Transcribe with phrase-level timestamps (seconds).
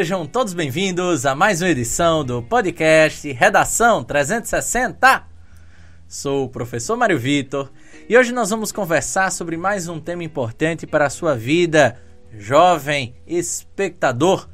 [0.00, 5.26] Sejam todos bem-vindos a mais uma edição do podcast Redação 360.
[6.08, 7.70] Sou o professor Mário Vitor
[8.08, 12.00] e hoje nós vamos conversar sobre mais um tema importante para a sua vida,
[12.32, 14.48] jovem espectador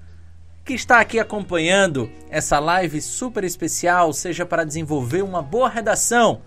[0.64, 6.42] que está aqui acompanhando essa live super especial, seja para desenvolver uma boa redação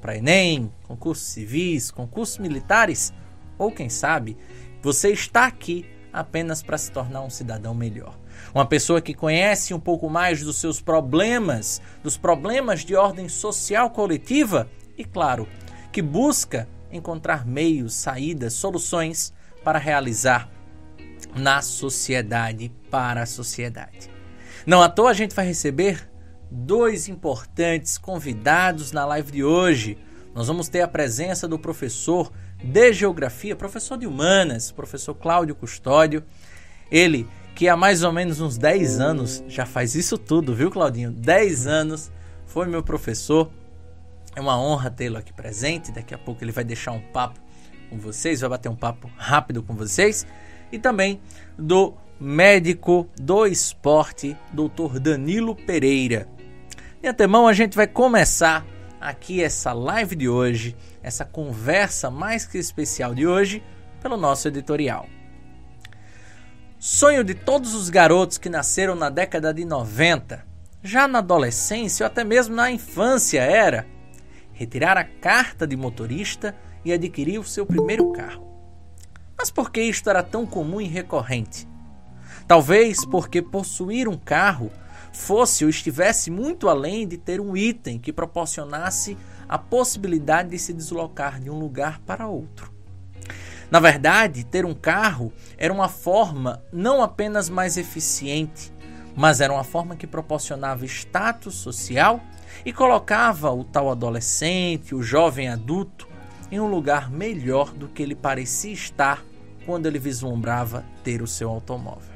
[0.00, 3.12] para Enem, concursos civis, concursos militares,
[3.58, 4.36] ou quem sabe,
[4.80, 8.16] você está aqui apenas para se tornar um cidadão melhor.
[8.56, 13.90] Uma pessoa que conhece um pouco mais dos seus problemas, dos problemas de ordem social
[13.90, 15.46] coletiva e, claro,
[15.92, 19.30] que busca encontrar meios, saídas, soluções
[19.62, 20.48] para realizar
[21.34, 24.10] na sociedade, para a sociedade.
[24.64, 26.10] Não à toa a gente vai receber
[26.50, 29.98] dois importantes convidados na live de hoje.
[30.34, 32.32] Nós vamos ter a presença do professor
[32.64, 36.24] de Geografia, professor de Humanas, professor Cláudio Custódio.
[36.90, 41.10] Ele que há mais ou menos uns 10 anos já faz isso tudo, viu, Claudinho?
[41.10, 42.12] 10 anos
[42.44, 43.50] foi meu professor.
[44.36, 45.90] É uma honra tê-lo aqui presente.
[45.90, 47.40] Daqui a pouco ele vai deixar um papo
[47.88, 50.26] com vocês, vai bater um papo rápido com vocês.
[50.70, 51.18] E também
[51.56, 54.98] do médico do esporte, Dr.
[55.00, 56.28] Danilo Pereira.
[57.00, 58.66] De antemão, a gente vai começar
[59.00, 63.62] aqui essa live de hoje, essa conversa mais que especial de hoje,
[64.02, 65.08] pelo nosso editorial.
[66.88, 70.46] Sonho de todos os garotos que nasceram na década de 90,
[70.84, 73.84] já na adolescência ou até mesmo na infância, era
[74.52, 78.46] retirar a carta de motorista e adquirir o seu primeiro carro.
[79.36, 81.66] Mas por que isto era tão comum e recorrente?
[82.46, 84.70] Talvez porque possuir um carro
[85.12, 90.72] fosse ou estivesse muito além de ter um item que proporcionasse a possibilidade de se
[90.72, 92.75] deslocar de um lugar para outro.
[93.70, 98.72] Na verdade, ter um carro era uma forma não apenas mais eficiente,
[99.14, 102.20] mas era uma forma que proporcionava status social
[102.64, 106.06] e colocava o tal adolescente, o jovem adulto,
[106.50, 109.24] em um lugar melhor do que ele parecia estar
[109.64, 112.14] quando ele vislumbrava ter o seu automóvel.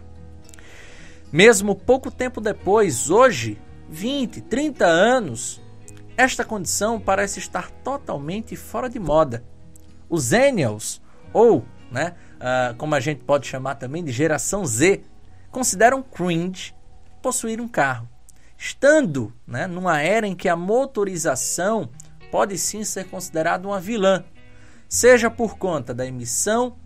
[1.33, 5.61] Mesmo pouco tempo depois, hoje, 20, 30 anos,
[6.17, 9.45] esta condição parece estar totalmente fora de moda.
[10.09, 11.00] Os Zennials,
[11.33, 15.03] ou, né, uh, como a gente pode chamar também de geração Z,
[15.51, 16.75] consideram cringe
[17.23, 18.09] possuir um carro,
[18.57, 21.91] estando né, numa era em que a motorização
[22.31, 24.25] pode sim ser considerada uma vilã,
[24.89, 26.77] seja por conta da emissão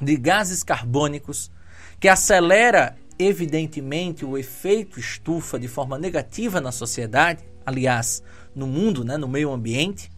[0.00, 1.50] de gases carbônicos,
[1.98, 8.22] que acelera evidentemente o efeito estufa de forma negativa na sociedade, aliás,
[8.54, 10.10] no mundo, né, no meio ambiente.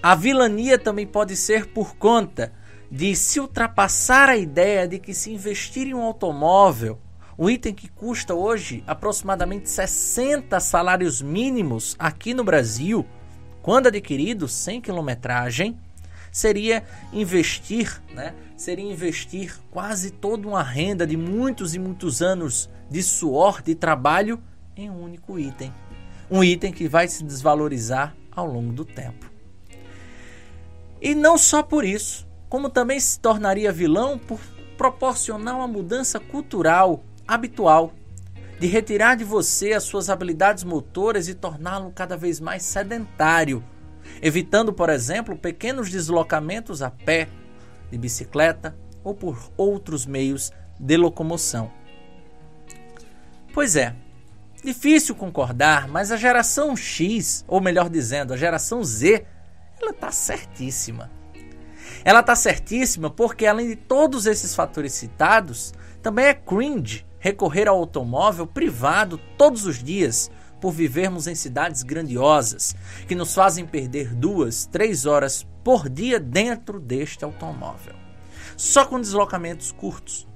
[0.00, 2.52] A vilania também pode ser por conta
[2.90, 7.00] de se ultrapassar a ideia de que se investir em um automóvel,
[7.36, 13.04] um item que custa hoje aproximadamente 60 salários mínimos aqui no Brasil,
[13.60, 15.76] quando adquirido sem quilometragem,
[16.30, 18.34] seria investir, né?
[18.56, 24.40] Seria investir quase toda uma renda de muitos e muitos anos de suor, de trabalho
[24.76, 25.74] em um único item.
[26.30, 29.37] Um item que vai se desvalorizar ao longo do tempo.
[31.00, 34.40] E não só por isso, como também se tornaria vilão por
[34.76, 37.92] proporcionar uma mudança cultural habitual,
[38.58, 43.62] de retirar de você as suas habilidades motoras e torná-lo cada vez mais sedentário
[44.20, 47.28] evitando, por exemplo, pequenos deslocamentos a pé,
[47.90, 51.70] de bicicleta ou por outros meios de locomoção.
[53.54, 53.94] Pois é,
[54.62, 59.24] difícil concordar, mas a geração X, ou melhor dizendo, a geração Z,
[59.80, 61.10] ela está certíssima.
[62.04, 65.72] Ela está certíssima porque, além de todos esses fatores citados,
[66.02, 70.30] também é cringe recorrer ao automóvel privado todos os dias
[70.60, 72.74] por vivermos em cidades grandiosas,
[73.06, 77.94] que nos fazem perder duas, três horas por dia dentro deste automóvel.
[78.56, 80.26] Só com deslocamentos curtos,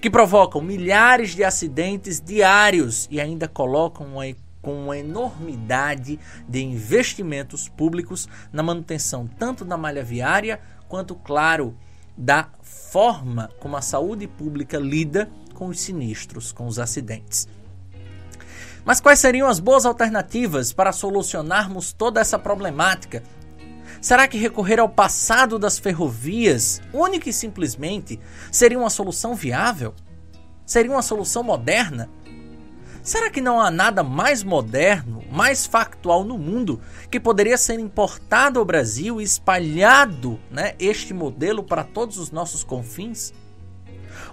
[0.00, 4.26] que provocam milhares de acidentes diários e ainda colocam uma
[4.62, 6.18] com uma enormidade
[6.48, 11.76] de investimentos públicos na manutenção tanto da malha viária quanto, claro,
[12.16, 17.48] da forma como a saúde pública lida com os sinistros, com os acidentes.
[18.84, 23.22] Mas quais seriam as boas alternativas para solucionarmos toda essa problemática?
[24.00, 28.18] Será que recorrer ao passado das ferrovias, única e simplesmente,
[28.50, 29.94] seria uma solução viável?
[30.64, 32.08] Seria uma solução moderna?
[33.02, 36.80] Será que não há nada mais moderno, mais factual no mundo
[37.10, 42.62] que poderia ser importado ao Brasil e espalhado né, este modelo para todos os nossos
[42.62, 43.32] confins?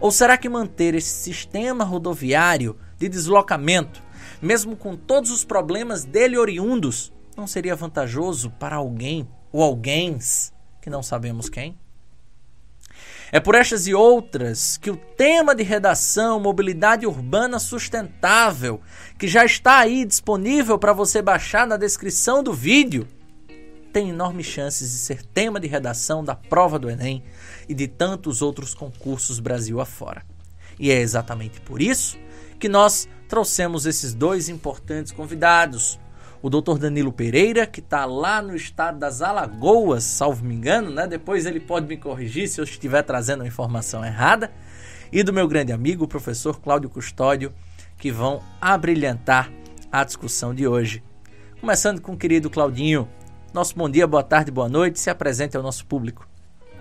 [0.01, 4.03] Ou será que manter esse sistema rodoviário de deslocamento,
[4.41, 10.17] mesmo com todos os problemas dele oriundos, não seria vantajoso para alguém ou alguém
[10.81, 11.77] que não sabemos quem?
[13.29, 18.79] É por estas e outras que o tema de redação Mobilidade Urbana Sustentável,
[19.19, 23.05] que já está aí disponível para você baixar na descrição do vídeo,
[23.91, 27.21] tem enormes chances de ser tema de redação da prova do Enem
[27.67, 30.23] e de tantos outros concursos Brasil afora.
[30.79, 32.17] E é exatamente por isso
[32.57, 35.99] que nós trouxemos esses dois importantes convidados,
[36.47, 36.77] o Dr.
[36.77, 41.05] Danilo Pereira, que está lá no estado das Alagoas, salvo me engano, né?
[41.05, 44.49] Depois ele pode me corrigir se eu estiver trazendo a informação errada.
[45.11, 47.53] E do meu grande amigo, o professor Cláudio Custódio,
[47.97, 49.51] que vão abrilhantar
[49.91, 51.03] a discussão de hoje.
[51.59, 53.09] Começando com o querido Claudinho.
[53.53, 55.01] Nosso bom dia, boa tarde, boa noite.
[55.01, 56.25] Se apresente ao nosso público.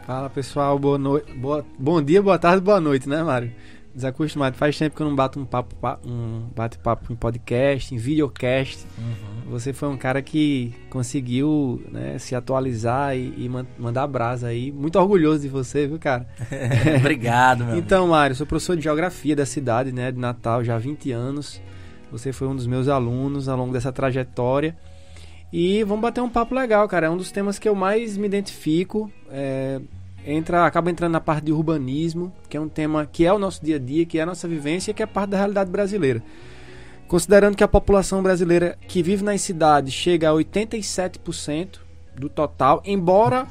[0.07, 1.33] Fala pessoal, boa noite.
[1.33, 1.67] Boa...
[1.77, 3.53] Bom dia, boa tarde, boa noite, né, Mário?
[3.97, 4.57] Desacostumado.
[4.57, 5.75] Faz tempo que eu não bato um papo,
[6.07, 8.85] um bate-papo em podcast, em videocast.
[8.99, 9.51] Uhum.
[9.51, 14.71] Você foi um cara que conseguiu né, se atualizar e, e mandar brasa aí.
[14.71, 16.29] Muito orgulhoso de você, viu, cara?
[17.01, 18.13] Obrigado, meu Então, amigo.
[18.13, 21.61] Mário, sou professor de geografia da cidade, né, de Natal, já há 20 anos.
[22.13, 24.77] Você foi um dos meus alunos ao longo dessa trajetória.
[25.53, 27.07] E vamos bater um papo legal, cara.
[27.07, 29.11] É um dos temas que eu mais me identifico.
[29.31, 29.81] É,
[30.26, 33.64] entra, acaba entrando na parte de urbanismo, que é um tema que é o nosso
[33.64, 36.23] dia a dia, que é a nossa vivência, que é parte da realidade brasileira.
[37.06, 41.78] Considerando que a população brasileira que vive nas cidades chega a 87%
[42.17, 43.46] do total, embora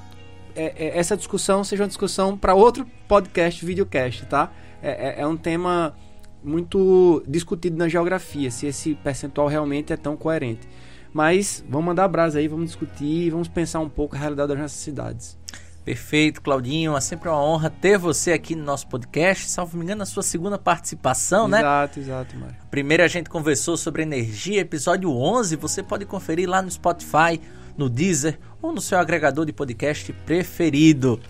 [0.55, 4.51] é, é, essa discussão seja uma discussão para outro podcast, videocast, tá?
[4.81, 5.95] É, é, é um tema
[6.43, 10.67] muito discutido na geografia, se esse percentual realmente é tão coerente.
[11.13, 14.79] Mas vamos mandar brasa aí, vamos discutir, vamos pensar um pouco a realidade das nossas
[14.79, 15.37] cidades.
[15.85, 16.97] Perfeito, Claudinho.
[16.97, 19.47] É sempre uma honra ter você aqui no nosso podcast.
[19.47, 21.59] Salvo me engano, a sua segunda participação, exato, né?
[21.59, 22.55] Exato, exato, Mário.
[22.71, 25.55] Primeiro a gente conversou sobre energia, episódio 11.
[25.57, 27.39] Você pode conferir lá no Spotify,
[27.77, 31.21] no Deezer ou no seu agregador de podcast preferido.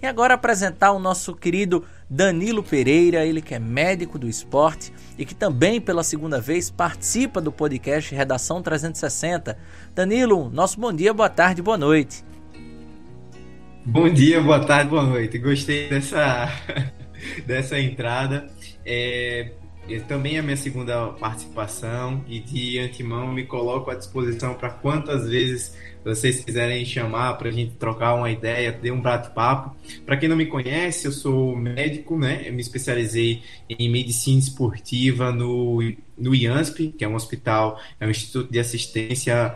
[0.00, 5.24] E agora apresentar o nosso querido Danilo Pereira, ele que é médico do esporte e
[5.24, 9.58] que também pela segunda vez participa do podcast Redação 360.
[9.92, 12.22] Danilo, nosso bom dia, boa tarde, boa noite.
[13.86, 15.36] Bom dia, boa tarde, boa noite.
[15.36, 16.50] Gostei dessa,
[17.46, 18.48] dessa entrada.
[18.84, 19.52] É,
[20.08, 25.28] também é a minha segunda participação e de antemão me coloco à disposição para quantas
[25.28, 29.74] vezes vocês quiserem chamar para a gente trocar uma ideia, ter um bate-papo.
[30.04, 32.42] Para quem não me conhece, eu sou médico, né?
[32.46, 35.80] Eu me especializei em medicina esportiva no,
[36.16, 39.54] no IANSP, que é um hospital, é um instituto de assistência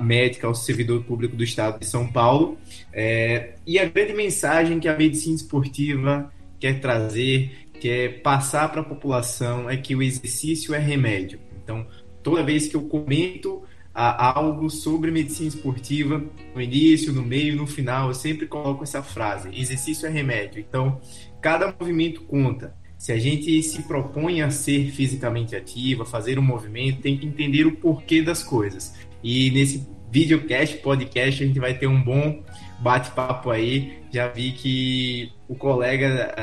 [0.00, 2.58] médica ao servidor público do estado de São Paulo.
[2.92, 8.84] É, e a grande mensagem que a medicina esportiva quer trazer, quer passar para a
[8.84, 11.40] população, é que o exercício é remédio.
[11.62, 11.86] Então,
[12.22, 13.62] toda vez que eu comento
[13.94, 16.22] a, algo sobre medicina esportiva,
[16.54, 20.60] no início, no meio, no final, eu sempre coloco essa frase: exercício é remédio.
[20.60, 21.00] Então,
[21.40, 22.76] cada movimento conta.
[22.96, 27.26] Se a gente se propõe a ser fisicamente ativo, a fazer um movimento, tem que
[27.26, 28.92] entender o porquê das coisas.
[29.22, 32.42] E nesse videocast, podcast, a gente vai ter um bom
[32.80, 33.98] bate-papo aí.
[34.12, 36.34] Já vi que o colega,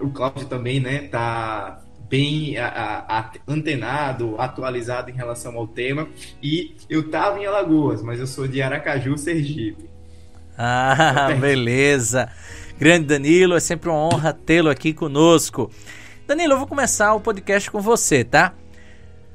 [0.00, 6.08] uh, o Cláudio também, né, tá bem a, a, antenado, atualizado em relação ao tema.
[6.42, 9.88] E eu tava em Alagoas, mas eu sou de Aracaju, Sergipe.
[10.56, 12.28] Ah, beleza.
[12.78, 15.70] Grande Danilo, é sempre uma honra tê-lo aqui conosco.
[16.26, 18.52] Danilo, eu vou começar o podcast com você, tá?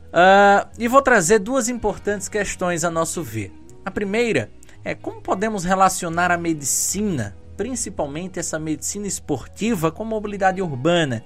[0.09, 3.51] Uh, e vou trazer duas importantes questões a nosso ver.
[3.85, 4.49] A primeira
[4.83, 11.25] é como podemos relacionar a medicina, principalmente essa medicina esportiva, com mobilidade urbana.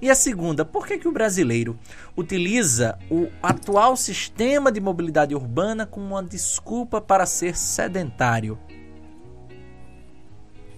[0.00, 1.78] E a segunda, por que, que o brasileiro
[2.16, 8.58] utiliza o atual sistema de mobilidade urbana como uma desculpa para ser sedentário?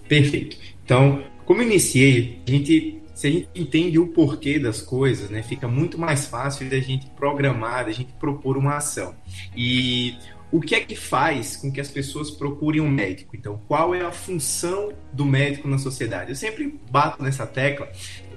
[0.08, 0.56] Perfeito.
[0.84, 5.66] Então, como iniciei, a gente se a gente entende o porquê das coisas, né, fica
[5.66, 9.14] muito mais fácil da gente programar, da gente propor uma ação.
[9.56, 10.16] E
[10.56, 13.36] o que é que faz com que as pessoas procurem um médico?
[13.36, 16.30] Então, qual é a função do médico na sociedade?
[16.30, 17.90] Eu sempre bato nessa tecla.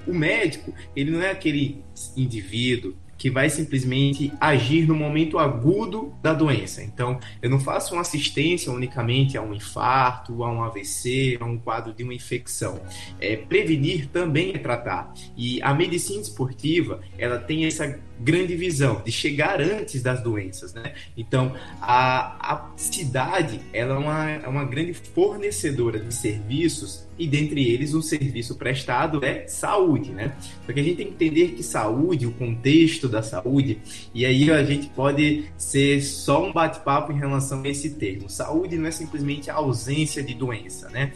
[0.06, 1.82] O médico, ele não é aquele
[2.14, 6.82] indivíduo que vai simplesmente agir no momento agudo da doença.
[6.82, 11.58] Então, eu não faço uma assistência unicamente a um infarto, a um AVC, a um
[11.58, 12.80] quadro de uma infecção.
[13.18, 15.12] É, prevenir também é tratar.
[15.36, 20.94] E a medicina esportiva, ela tem essa grande visão de chegar antes das doenças, né?
[21.16, 27.62] Então, a, a cidade, ela é uma, é uma grande fornecedora de serviços e dentre
[27.70, 30.34] eles o serviço prestado é saúde, né?
[30.64, 33.78] Porque a gente tem que entender que saúde, o contexto da saúde,
[34.14, 38.30] e aí a gente pode ser só um bate-papo em relação a esse termo.
[38.30, 41.12] Saúde não é simplesmente a ausência de doença, né?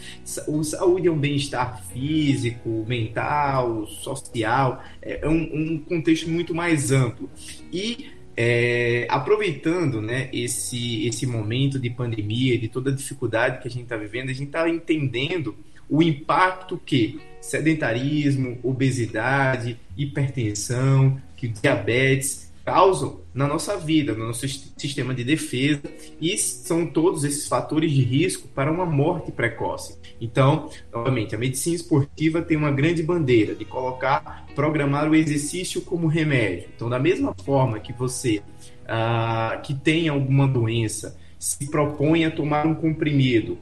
[0.46, 7.28] O saúde é um bem-estar físico, mental, social, é um, um contexto muito mais amplo.
[7.72, 13.70] E é, aproveitando né, esse, esse momento de pandemia, de toda a dificuldade que a
[13.70, 15.56] gente está vivendo, a gente está entendendo
[15.88, 25.14] o impacto que sedentarismo, obesidade, hipertensão, que diabetes causam na nossa vida, no nosso sistema
[25.14, 25.82] de defesa,
[26.20, 29.98] e são todos esses fatores de risco para uma morte precoce.
[30.20, 36.06] Então, novamente, a medicina esportiva tem uma grande bandeira de colocar, programar o exercício como
[36.06, 36.68] remédio.
[36.74, 38.42] Então, da mesma forma que você
[38.86, 43.58] ah, que tem alguma doença se propõe a tomar um comprimido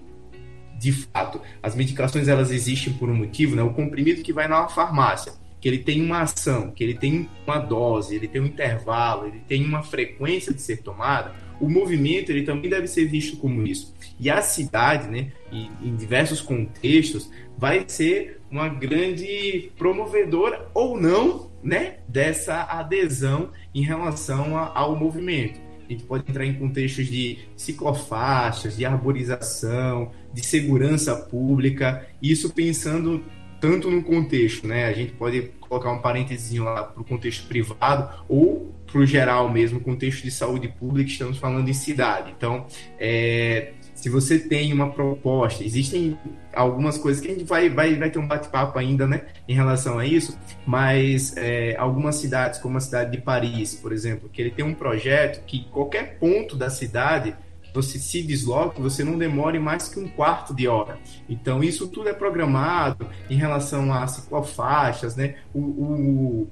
[0.83, 3.63] de fato, as medicações elas existem por um motivo, né?
[3.63, 5.33] O comprimido que vai na farmácia,
[5.63, 9.41] que ele tem uma ação, que ele tem uma dose, ele tem um intervalo, ele
[9.47, 13.95] tem uma frequência de ser tomada, o movimento ele também deve ser visto como isso.
[14.19, 21.99] E a cidade, né, em diversos contextos, vai ser uma grande promovedora ou não, né,
[22.09, 25.61] dessa adesão em relação a, ao movimento.
[25.89, 33.23] A gente pode entrar em contextos de ciclofaixas, de arborização, de segurança pública, isso pensando
[33.63, 34.87] tanto no contexto, né?
[34.87, 39.49] A gente pode colocar um parênteses lá para o contexto privado ou para o geral
[39.49, 42.35] mesmo, contexto de saúde pública, estamos falando em cidade.
[42.37, 42.67] Então,
[42.99, 46.19] é, se você tem uma proposta, existem
[46.53, 49.97] algumas coisas que a gente vai, vai, vai ter um bate-papo ainda, né, em relação
[49.97, 54.51] a isso, mas é, algumas cidades, como a cidade de Paris, por exemplo, que ele
[54.51, 57.37] tem um projeto que qualquer ponto da cidade
[57.73, 60.99] você se desloque, você não demore mais que um quarto de hora.
[61.29, 65.37] Então, isso tudo é programado em relação a ciclofaixas, né?
[65.55, 66.51] O, o,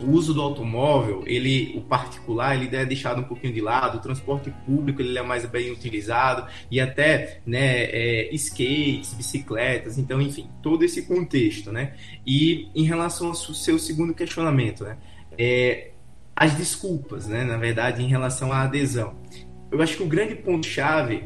[0.00, 4.00] o uso do automóvel, ele, o particular, ele é deixado um pouquinho de lado, o
[4.00, 10.48] transporte público ele é mais bem utilizado e até né, é, skates, bicicletas, então enfim,
[10.62, 11.94] todo esse contexto, né?
[12.26, 14.98] E em relação ao seu segundo questionamento, né?
[15.38, 15.90] É,
[16.34, 17.44] as desculpas, né?
[17.44, 19.14] Na verdade, em relação à adesão
[19.72, 21.24] eu acho que o grande ponto-chave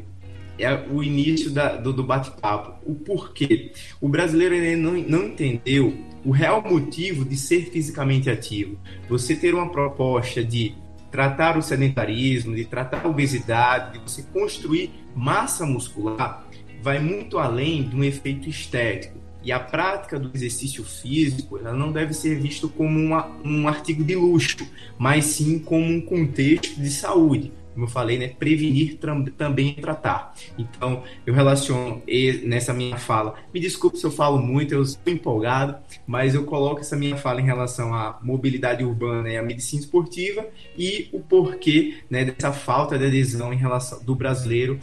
[0.59, 2.75] é o início da, do, do bate-papo.
[2.88, 3.73] O porquê.
[4.00, 5.93] O brasileiro não, não entendeu
[6.25, 8.79] o real motivo de ser fisicamente ativo.
[9.09, 10.75] Você ter uma proposta de
[11.11, 16.47] tratar o sedentarismo, de tratar a obesidade, de você construir massa muscular,
[16.83, 19.17] vai muito além de um efeito estético.
[19.43, 24.03] E a prática do exercício físico ela não deve ser visto como uma, um artigo
[24.03, 28.99] de luxo, mas sim como um contexto de saúde como eu falei, né, prevenir
[29.37, 30.35] também tratar.
[30.56, 32.02] Então, eu relaciono
[32.42, 33.35] nessa minha fala.
[33.52, 37.38] Me desculpe se eu falo muito, eu estou empolgado, mas eu coloco essa minha fala
[37.38, 42.99] em relação à mobilidade urbana e à medicina esportiva e o porquê né, dessa falta
[42.99, 44.80] de adesão em relação do brasileiro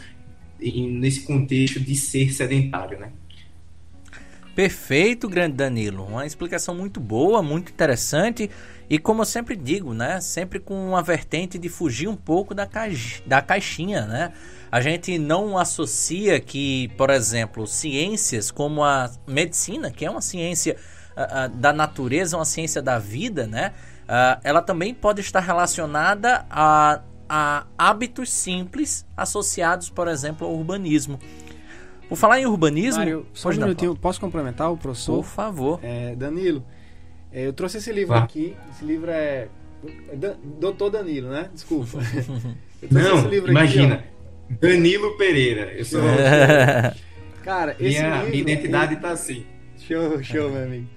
[0.60, 3.12] nesse contexto de ser sedentário, né?
[4.56, 6.06] Perfeito, grande Danilo.
[6.06, 8.52] Uma explicação muito boa, muito interessante.
[8.88, 10.22] E como eu sempre digo, né?
[10.22, 14.32] Sempre com uma vertente de fugir um pouco da, caixa, da caixinha, né?
[14.72, 20.78] A gente não associa que, por exemplo, ciências como a medicina, que é uma ciência
[21.18, 23.74] uh, da natureza, uma ciência da vida, né?
[24.04, 31.20] Uh, ela também pode estar relacionada a, a hábitos simples associados, por exemplo, ao urbanismo.
[32.14, 33.00] Por falar em urbanismo.
[33.00, 35.16] Mário, só um minutinho, posso complementar o professor?
[35.16, 35.80] Por favor.
[35.82, 36.64] É, Danilo,
[37.32, 38.20] é, eu trouxe esse livro ah.
[38.20, 38.56] aqui.
[38.70, 39.48] Esse livro é.
[40.10, 41.50] é Doutor Danilo, né?
[41.52, 41.98] Desculpa.
[42.92, 43.96] Não, imagina.
[43.96, 45.74] Aqui, Danilo Pereira.
[45.74, 46.02] Eu sou.
[47.42, 48.30] Cara, esse minha, livro.
[48.30, 49.44] Minha identidade tá assim.
[49.80, 50.88] Show, show, meu amigo.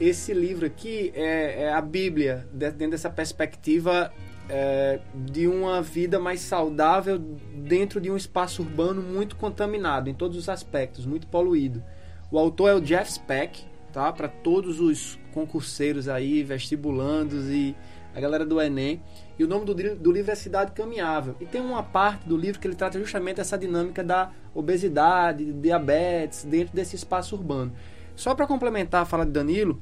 [0.00, 4.10] Esse livro aqui é, é a Bíblia, dentro dessa perspectiva
[4.48, 10.36] é, de uma vida mais saudável dentro de um espaço urbano muito contaminado em todos
[10.36, 11.82] os aspectos, muito poluído.
[12.30, 14.12] O autor é o Jeff Speck, tá?
[14.12, 17.76] Para todos os concurseiros aí, vestibulandos e
[18.14, 19.02] a galera do Enem.
[19.38, 21.36] E o nome do, do, livro é Cidade Caminhável.
[21.40, 26.44] E tem uma parte do livro que ele trata justamente essa dinâmica da obesidade, diabetes,
[26.44, 27.72] dentro desse espaço urbano.
[28.16, 29.80] Só para complementar a fala de Danilo,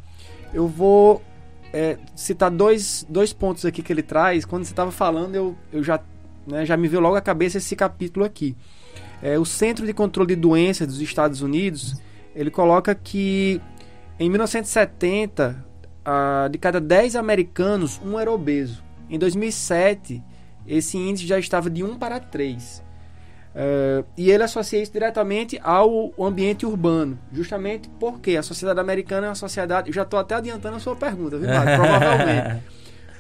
[0.52, 1.22] eu vou
[1.72, 4.44] é, citar dois, dois pontos aqui que ele traz.
[4.44, 6.00] Quando você estava falando, eu, eu já,
[6.46, 8.56] né, já me veio logo à cabeça esse capítulo aqui.
[9.22, 11.94] É, o Centro de Controle de Doenças dos Estados Unidos,
[12.34, 13.60] ele coloca que
[14.18, 15.64] em 1970,
[16.06, 18.82] uh, de cada 10 americanos, um era obeso.
[19.10, 20.22] Em 2007,
[20.66, 22.82] esse índice já estava de 1 para 3.
[23.58, 29.30] É, e ele associa isso diretamente ao ambiente urbano, justamente porque a sociedade americana é
[29.30, 29.88] uma sociedade.
[29.88, 31.64] Eu já estou até adiantando a sua pergunta, viu, Marco?
[31.80, 32.62] Provavelmente.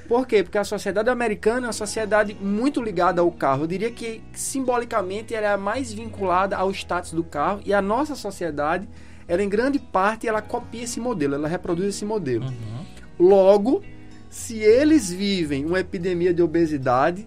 [0.06, 0.42] Por quê?
[0.42, 3.62] Porque a sociedade americana é uma sociedade muito ligada ao carro.
[3.62, 8.14] Eu diria que simbolicamente ela é mais vinculada ao status do carro e a nossa
[8.14, 8.86] sociedade,
[9.26, 12.44] ela em grande parte ela copia esse modelo, ela reproduz esse modelo.
[12.44, 13.28] Uhum.
[13.28, 13.82] Logo,
[14.28, 17.26] se eles vivem uma epidemia de obesidade,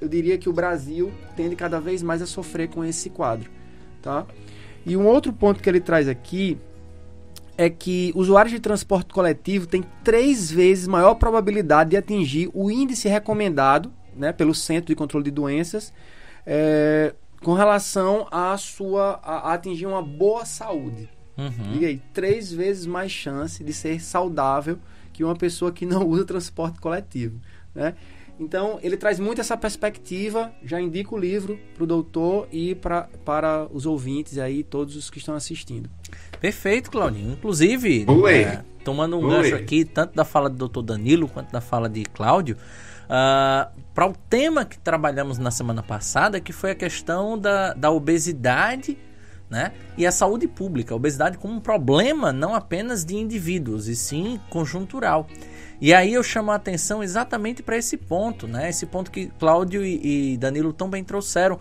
[0.00, 3.50] eu diria que o Brasil tende cada vez mais a sofrer com esse quadro,
[4.02, 4.26] tá?
[4.84, 6.58] E um outro ponto que ele traz aqui
[7.58, 13.08] é que usuários de transporte coletivo têm três vezes maior probabilidade de atingir o índice
[13.08, 15.92] recomendado né, pelo Centro de Controle de Doenças
[16.44, 21.08] é, com relação à sua a, a, atingir uma boa saúde.
[21.36, 21.78] Uhum.
[21.80, 24.78] E aí, três vezes mais chance de ser saudável
[25.12, 27.40] que uma pessoa que não usa transporte coletivo.
[27.74, 27.94] Né?
[28.38, 30.52] Então, ele traz muito essa perspectiva.
[30.62, 35.08] Já indico o livro para o doutor e pra, para os ouvintes aí, todos os
[35.08, 35.88] que estão assistindo.
[36.40, 37.32] Perfeito, Claudinho.
[37.32, 39.30] Inclusive, é, tomando um Oi.
[39.30, 42.56] gancho aqui, tanto da fala do doutor Danilo quanto da fala de Cláudio,
[43.04, 47.90] uh, para o tema que trabalhamos na semana passada, que foi a questão da, da
[47.90, 48.98] obesidade
[49.48, 49.72] né?
[49.96, 54.40] E a saúde pública, a obesidade como um problema não apenas de indivíduos, e sim
[54.50, 55.26] conjuntural.
[55.80, 58.68] E aí eu chamo a atenção exatamente para esse ponto, né?
[58.68, 61.58] Esse ponto que Cláudio e, e Danilo tão bem trouxeram,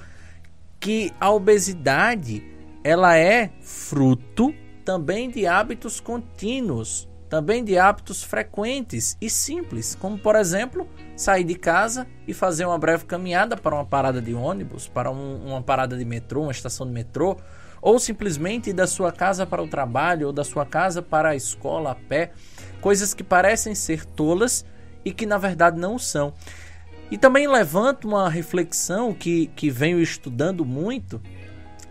[0.79, 2.43] que a obesidade
[2.83, 4.53] ela é fruto
[4.85, 11.55] também de hábitos contínuos, também de hábitos frequentes e simples, como por exemplo sair de
[11.55, 15.97] casa e fazer uma breve caminhada para uma parada de ônibus, para um, uma parada
[15.97, 17.35] de metrô, uma estação de metrô,
[17.81, 21.91] ou simplesmente da sua casa para o trabalho ou da sua casa para a escola
[21.91, 22.31] a pé
[22.85, 24.63] coisas que parecem ser tolas
[25.03, 26.35] e que na verdade não são.
[27.09, 31.19] E também levanto uma reflexão que, que venho estudando muito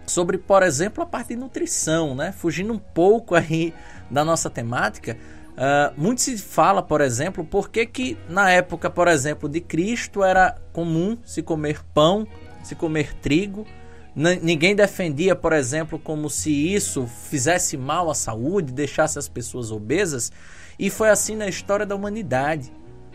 [0.06, 2.30] sobre, por exemplo, a parte de nutrição, né?
[2.30, 3.74] Fugindo um pouco aí
[4.08, 5.18] da nossa temática,
[5.54, 10.22] uh, muito se fala, por exemplo, por que, que na época, por exemplo, de Cristo
[10.22, 12.24] era comum se comer pão,
[12.62, 13.66] se comer trigo.
[14.14, 20.30] ninguém defendia, por exemplo, como se isso fizesse mal à saúde, deixasse as pessoas obesas.
[20.78, 22.72] E foi assim na história da humanidade.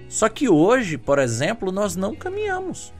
[0.08, 2.93] Só que hoje, por exemplo, nós não caminhamos.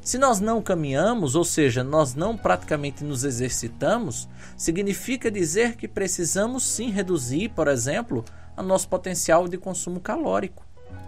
[0.00, 6.64] Se nós não caminhamos, ou seja, nós não praticamente nos exercitamos, significa dizer que precisamos
[6.64, 8.24] sim reduzir, por exemplo,
[8.56, 10.64] o nosso potencial de consumo calórico.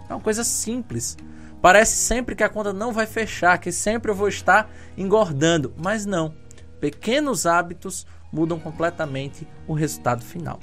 [0.09, 1.17] É uma coisa simples.
[1.61, 6.05] Parece sempre que a conta não vai fechar, que sempre eu vou estar engordando, mas
[6.05, 6.33] não.
[6.79, 10.59] Pequenos hábitos mudam completamente o resultado final.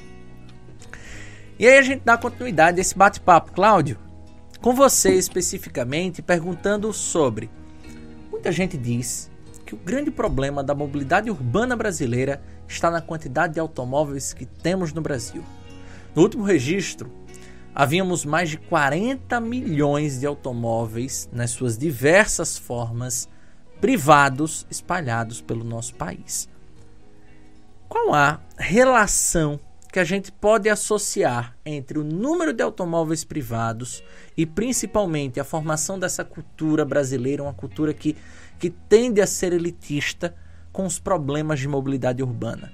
[1.59, 3.99] E aí a gente dá continuidade a esse bate-papo, Cláudio,
[4.61, 7.49] com você especificamente, perguntando sobre.
[8.31, 9.31] Muita gente diz
[9.65, 14.93] que o grande problema da mobilidade urbana brasileira está na quantidade de automóveis que temos
[14.93, 15.43] no Brasil.
[16.15, 17.11] No último registro,
[17.75, 23.31] havíamos mais de 40 milhões de automóveis nas suas diversas formas
[23.81, 26.51] privados espalhados pelo nosso país.
[27.89, 29.59] Qual a relação
[29.97, 34.05] que a gente pode associar entre o número de automóveis privados
[34.37, 38.15] e principalmente a formação dessa cultura brasileira, uma cultura que,
[38.59, 40.35] que tende a ser elitista,
[40.71, 42.71] com os problemas de mobilidade urbana?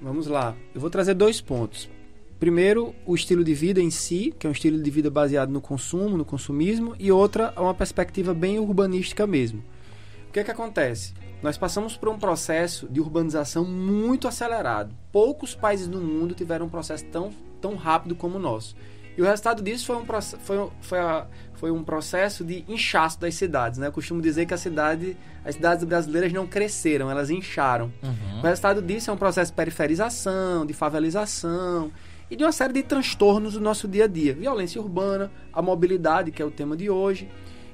[0.00, 0.56] Vamos lá.
[0.74, 1.86] Eu vou trazer dois pontos.
[2.40, 5.60] Primeiro, o estilo de vida em si, que é um estilo de vida baseado no
[5.60, 9.62] consumo, no consumismo, e outra, uma perspectiva bem urbanística mesmo.
[10.30, 11.12] O que é que acontece?
[11.42, 14.94] Nós passamos por um processo de urbanização muito acelerado.
[15.12, 18.74] Poucos países do mundo tiveram um processo tão, tão rápido como o nosso.
[19.16, 23.34] E o resultado disso foi um, foi, foi, a, foi um processo de inchaço das
[23.34, 23.78] cidades.
[23.78, 23.86] Né?
[23.86, 27.92] Eu costumo dizer que a cidade, as cidades brasileiras não cresceram, elas incharam.
[28.02, 28.40] Uhum.
[28.40, 31.90] O resultado disso é um processo de periferização, de favelização
[32.30, 34.34] e de uma série de transtornos do nosso dia a dia.
[34.34, 37.30] Violência urbana, a mobilidade, que é o tema de hoje,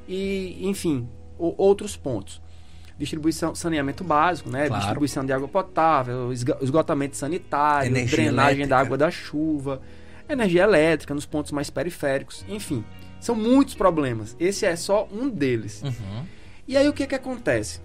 [0.07, 2.40] e, enfim, outros pontos
[2.98, 4.66] distribuição, saneamento básico, né?
[4.66, 4.83] Claro.
[4.83, 8.68] Distribuição de água potável, esgotamento sanitário, energia drenagem elétrica.
[8.68, 9.81] da água da chuva,
[10.28, 12.85] energia elétrica nos pontos mais periféricos, enfim.
[13.20, 14.37] São muitos problemas.
[14.38, 15.83] Esse é só um deles.
[15.83, 16.24] Uhum.
[16.66, 17.81] E aí o que que acontece?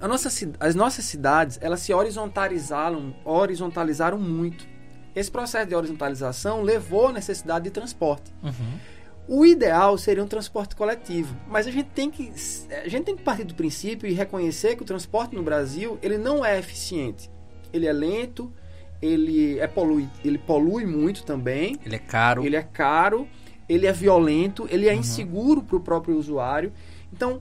[0.00, 0.28] Nossa,
[0.60, 4.66] as nossas cidades, elas se horizontalizaram, horizontalizaram muito.
[5.14, 8.32] Esse processo de horizontalização levou à necessidade de transporte.
[8.42, 8.78] Uhum.
[9.26, 12.32] O ideal seria um transporte coletivo, mas a gente tem que
[12.70, 16.18] a gente tem que partir do princípio e reconhecer que o transporte no Brasil ele
[16.18, 17.30] não é eficiente.
[17.72, 18.52] Ele é lento,
[19.00, 21.78] ele é polui, ele polui muito também.
[21.84, 22.44] Ele é caro.
[22.44, 23.26] Ele é caro,
[23.68, 25.00] ele é violento, ele é uhum.
[25.00, 26.72] inseguro para o próprio usuário.
[27.12, 27.40] Então,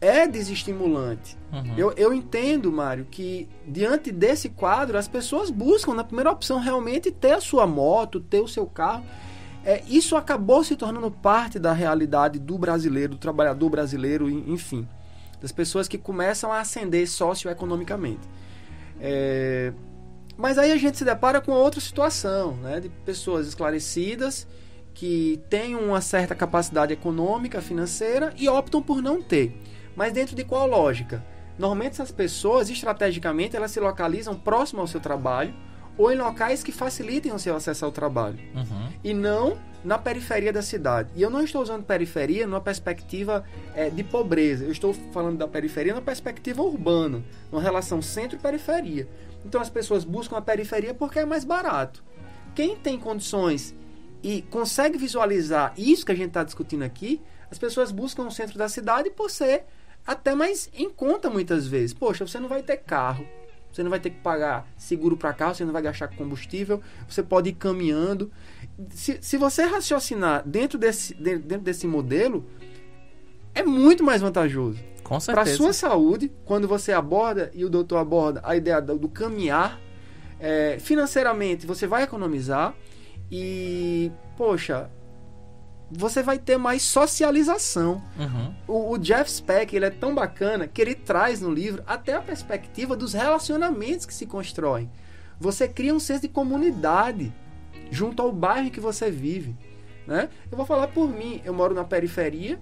[0.00, 1.38] é desestimulante.
[1.52, 1.74] Uhum.
[1.76, 7.12] Eu, eu entendo, Mário, que diante desse quadro, as pessoas buscam, na primeira opção, realmente
[7.12, 9.04] ter a sua moto, ter o seu carro.
[9.64, 14.88] É, isso acabou se tornando parte da realidade do brasileiro, do trabalhador brasileiro, en- enfim.
[15.40, 18.28] Das pessoas que começam a ascender socioeconomicamente.
[19.00, 19.72] É,
[20.36, 22.80] mas aí a gente se depara com outra situação, né?
[22.80, 24.46] De pessoas esclarecidas
[24.94, 29.56] que têm uma certa capacidade econômica, financeira e optam por não ter.
[29.96, 31.24] Mas dentro de qual lógica?
[31.58, 35.54] Normalmente essas pessoas, estrategicamente, elas se localizam próximo ao seu trabalho
[35.98, 38.88] ou em locais que facilitem o seu acesso ao trabalho Uhum.
[39.04, 41.10] e não na periferia da cidade.
[41.16, 44.64] E eu não estou usando periferia numa perspectiva eh, de pobreza.
[44.64, 49.08] Eu estou falando da periferia numa perspectiva urbana, numa relação centro e periferia.
[49.44, 52.02] Então as pessoas buscam a periferia porque é mais barato.
[52.54, 53.74] Quem tem condições
[54.22, 58.56] e consegue visualizar isso que a gente está discutindo aqui, as pessoas buscam o centro
[58.56, 59.64] da cidade por ser
[60.06, 61.92] até mais em conta muitas vezes.
[61.92, 63.26] Poxa, você não vai ter carro,
[63.72, 66.80] você não vai ter que pagar seguro para carro, você não vai gastar com combustível,
[67.08, 68.30] você pode ir caminhando.
[68.90, 72.44] Se, se você raciocinar dentro desse, de- dentro desse modelo,
[73.54, 74.78] é muito mais vantajoso.
[75.02, 75.56] Com Para a certeza.
[75.56, 79.80] sua saúde, quando você aborda e o doutor aborda a ideia do, do caminhar,
[80.38, 82.74] é, financeiramente você vai economizar
[83.30, 84.90] e, poxa,
[85.94, 88.02] você vai ter mais socialização.
[88.18, 88.54] Uhum.
[88.66, 92.20] O, o Jeff Speck ele é tão bacana que ele traz no livro até a
[92.22, 94.90] perspectiva dos relacionamentos que se constroem.
[95.38, 97.32] Você cria um senso de comunidade
[97.90, 99.56] junto ao bairro que você vive.
[100.06, 100.28] Né?
[100.50, 102.58] Eu vou falar por mim, eu moro na periferia,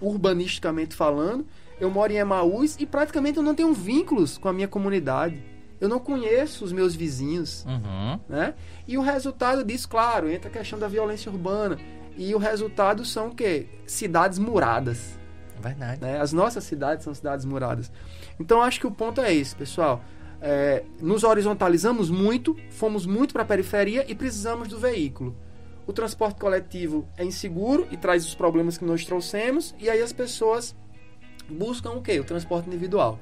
[0.00, 1.46] urbanisticamente falando,
[1.80, 5.42] eu moro em Emaús e praticamente eu não tenho vínculos com a minha comunidade.
[5.78, 8.18] Eu não conheço os meus vizinhos Uhum.
[8.28, 8.54] né?
[8.88, 11.78] E o resultado disso, claro, entra a questão da violência urbana.
[12.16, 13.66] E o resultado são o quê?
[13.86, 15.18] Cidades muradas.
[15.60, 16.00] Verdade.
[16.00, 16.20] Né?
[16.20, 17.90] As nossas cidades são cidades muradas.
[18.40, 20.02] Então acho que o ponto é esse, pessoal.
[20.40, 25.36] É, nos horizontalizamos muito, fomos muito para a periferia e precisamos do veículo.
[25.86, 30.12] O transporte coletivo é inseguro e traz os problemas que nós trouxemos, e aí as
[30.12, 30.74] pessoas
[31.48, 32.18] buscam o quê?
[32.18, 33.20] O transporte individual.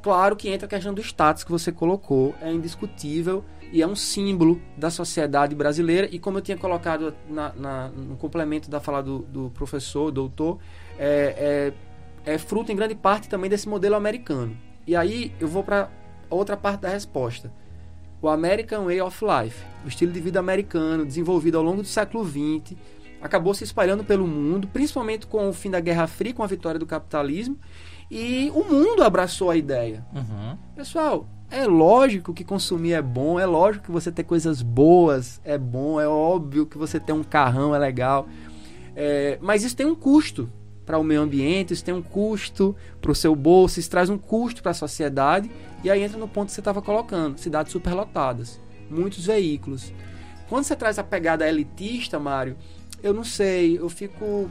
[0.00, 3.96] Claro que entra a questão do status que você colocou, é indiscutível e é um
[3.96, 6.08] símbolo da sociedade brasileira.
[6.10, 10.58] E como eu tinha colocado na, na- no complemento da fala do, do professor, doutor,
[10.98, 11.72] é,
[12.26, 14.56] é, é fruto em grande parte também desse modelo americano.
[14.86, 15.90] E aí eu vou para
[16.30, 17.50] outra parte da resposta.
[18.22, 22.24] O American Way of Life, o estilo de vida americano desenvolvido ao longo do século
[22.24, 22.76] XX,
[23.20, 26.78] acabou se espalhando pelo mundo, principalmente com o fim da Guerra Fria, com a vitória
[26.78, 27.58] do capitalismo,
[28.10, 30.04] e o mundo abraçou a ideia.
[30.14, 30.56] Uhum.
[30.76, 35.56] Pessoal, é lógico que consumir é bom, é lógico que você ter coisas boas é
[35.56, 38.26] bom, é óbvio que você ter um carrão é legal,
[38.96, 40.48] É, mas isso tem um custo
[40.86, 44.18] para o meio ambiente, isso tem um custo para o seu bolso, isso traz um
[44.18, 45.50] custo para a sociedade,
[45.82, 49.92] e aí entra no ponto que você estava colocando: cidades superlotadas, muitos veículos.
[50.48, 52.56] Quando você traz a pegada elitista, Mário,
[53.02, 54.48] eu não sei, eu fico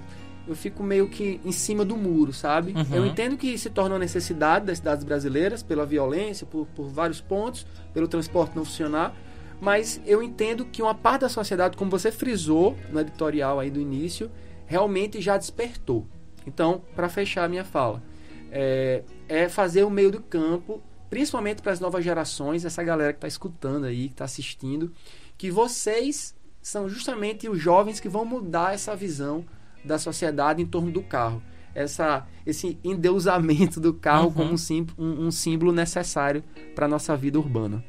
[0.47, 2.73] eu fico meio que em cima do muro, sabe?
[2.73, 2.95] Uhum.
[2.95, 7.21] Eu entendo que se torna uma necessidade das cidades brasileiras pela violência, por, por vários
[7.21, 9.15] pontos, pelo transporte não funcionar,
[9.61, 13.79] mas eu entendo que uma parte da sociedade, como você frisou no editorial aí do
[13.79, 14.29] início,
[14.65, 16.05] realmente já despertou.
[16.45, 18.03] Então, para fechar a minha fala,
[18.51, 23.17] é, é fazer o meio do campo, principalmente para as novas gerações, essa galera que
[23.17, 24.91] está escutando aí, que está assistindo,
[25.37, 29.45] que vocês são justamente os jovens que vão mudar essa visão
[29.85, 31.41] da sociedade em torno do carro.
[31.75, 34.33] Essa, esse endeusamento do carro Uhum.
[34.33, 36.43] como um, sim- um- um símbolo necessário
[36.75, 37.83] para a nossa vida urbana.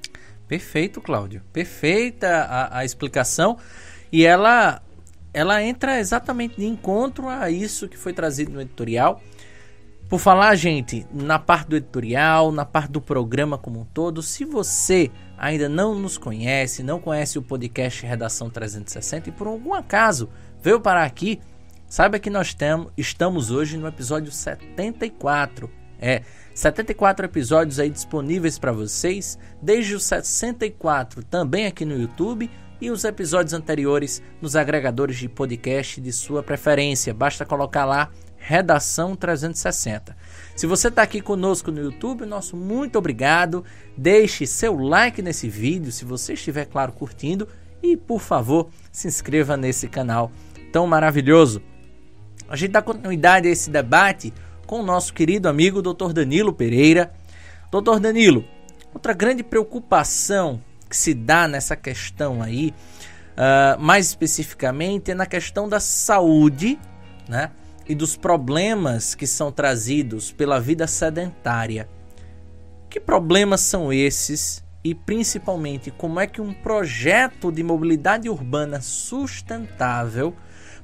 [0.48, 1.42] Perfeito, Cláudio.
[1.52, 3.58] Perfeita a, a explicação.
[4.12, 4.80] E ela,
[5.32, 9.20] ela entra exatamente de encontro a isso que foi trazido no editorial.
[10.08, 14.44] Por falar, gente, na parte do editorial, na parte do programa como um todo, se
[14.44, 20.28] você ainda não nos conhece, não conhece o podcast Redação 360 e por algum acaso
[20.62, 21.40] veio parar aqui,
[21.94, 25.70] saiba que nós temos, estamos hoje no episódio 74.
[26.00, 32.90] É, 74 episódios aí disponíveis para vocês, desde o 64 também aqui no YouTube e
[32.90, 37.14] os episódios anteriores nos agregadores de podcast de sua preferência.
[37.14, 40.16] Basta colocar lá Redação 360.
[40.56, 43.64] Se você está aqui conosco no YouTube, nosso muito obrigado.
[43.96, 47.46] Deixe seu like nesse vídeo, se você estiver, claro, curtindo.
[47.80, 50.32] E, por favor, se inscreva nesse canal
[50.72, 51.62] tão maravilhoso.
[52.48, 54.32] A gente dá continuidade a esse debate
[54.66, 56.12] com o nosso querido amigo Dr.
[56.12, 57.12] Danilo Pereira.
[57.70, 57.98] Dr.
[57.98, 58.44] Danilo,
[58.92, 62.72] outra grande preocupação que se dá nessa questão aí,
[63.32, 66.78] uh, mais especificamente, é na questão da saúde,
[67.28, 67.50] né?
[67.86, 71.88] e dos problemas que são trazidos pela vida sedentária.
[72.88, 80.34] Que problemas são esses e principalmente como é que um projeto de mobilidade urbana sustentável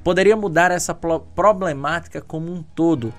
[0.02, 3.12] poderia mudar essa problemática como um todo?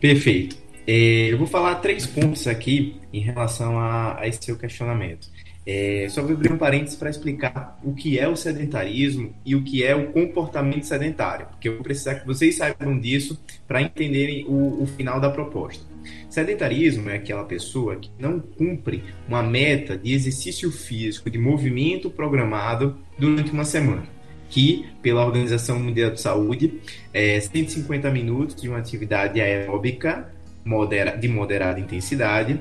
[0.00, 0.56] Perfeito.
[0.86, 5.28] É, eu vou falar três pontos aqui em relação a, a esse seu questionamento.
[5.66, 9.62] É, só vou abrir um parênteses para explicar o que é o sedentarismo e o
[9.62, 14.46] que é o comportamento sedentário, porque eu vou precisar que vocês saibam disso para entenderem
[14.46, 15.84] o, o final da proposta.
[16.30, 22.96] Sedentarismo é aquela pessoa que não cumpre uma meta de exercício físico, de movimento programado
[23.18, 24.17] durante uma semana
[24.48, 26.80] que, pela Organização Mundial de Saúde,
[27.12, 30.32] é 150 minutos de uma atividade aeróbica
[30.64, 32.60] modera, de moderada intensidade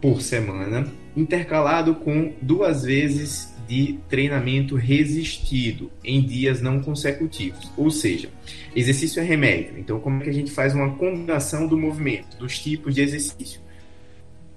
[0.00, 7.70] por semana, intercalado com duas vezes de treinamento resistido em dias não consecutivos.
[7.76, 8.28] Ou seja,
[8.74, 9.78] exercício é remédio.
[9.78, 13.60] Então, como é que a gente faz uma combinação do movimento, dos tipos de exercício?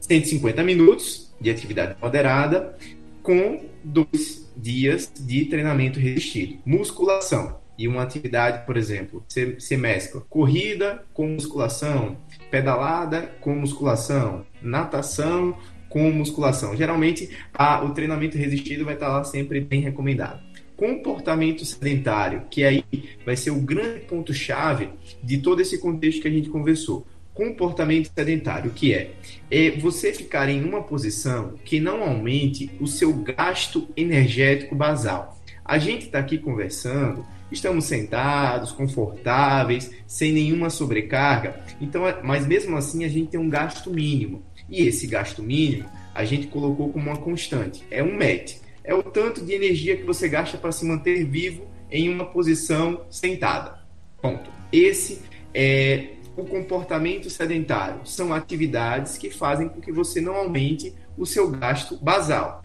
[0.02, 2.78] 150 minutos de atividade moderada
[3.24, 6.60] com dois dias de treinamento resistido.
[6.66, 12.18] Musculação e uma atividade, por exemplo, se, mescla corrida com musculação,
[12.52, 16.76] pedalada com musculação, natação com musculação.
[16.76, 20.42] Geralmente, a, o treinamento resistido vai estar lá sempre bem recomendado.
[20.76, 22.84] Comportamento sedentário, que aí
[23.26, 24.90] vai ser o grande ponto-chave
[25.24, 29.12] de todo esse contexto que a gente conversou comportamento sedentário, que é,
[29.50, 35.40] é você ficar em uma posição que não aumente o seu gasto energético basal.
[35.64, 42.76] A gente está aqui conversando, estamos sentados, confortáveis, sem nenhuma sobrecarga, então, é, mas mesmo
[42.76, 44.44] assim a gente tem um gasto mínimo.
[44.70, 48.60] E esse gasto mínimo a gente colocou como uma constante, é um MET.
[48.84, 53.06] É o tanto de energia que você gasta para se manter vivo em uma posição
[53.10, 53.80] sentada.
[54.22, 54.50] Ponto.
[54.72, 55.22] Esse
[55.54, 58.02] é o comportamento sedentário.
[58.06, 62.64] São atividades que fazem com que você não aumente o seu gasto basal.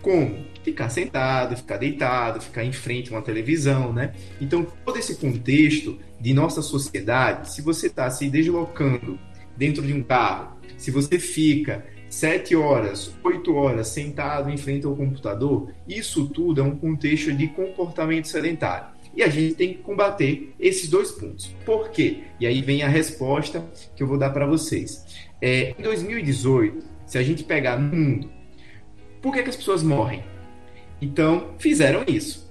[0.00, 4.14] Como ficar sentado, ficar deitado, ficar em frente a uma televisão, né?
[4.40, 9.18] Então, todo esse contexto de nossa sociedade, se você está se deslocando
[9.56, 14.94] dentro de um carro, se você fica sete horas, oito horas sentado em frente ao
[14.94, 18.95] computador, isso tudo é um contexto de comportamento sedentário.
[19.16, 21.46] E a gente tem que combater esses dois pontos.
[21.64, 22.24] Por quê?
[22.38, 25.04] E aí vem a resposta que eu vou dar para vocês.
[25.40, 28.30] É, em 2018, se a gente pegar no mundo,
[29.22, 30.22] por que, que as pessoas morrem?
[31.00, 32.46] Então, fizeram isso.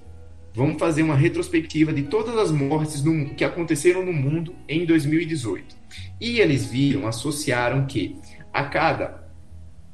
[0.52, 5.76] Vamos fazer uma retrospectiva de todas as mortes no, que aconteceram no mundo em 2018.
[6.20, 8.16] E eles viram, associaram que
[8.52, 9.30] a cada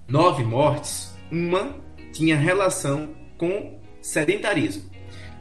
[0.08, 1.76] nove mortes, uma
[2.12, 4.91] tinha relação com sedentarismo.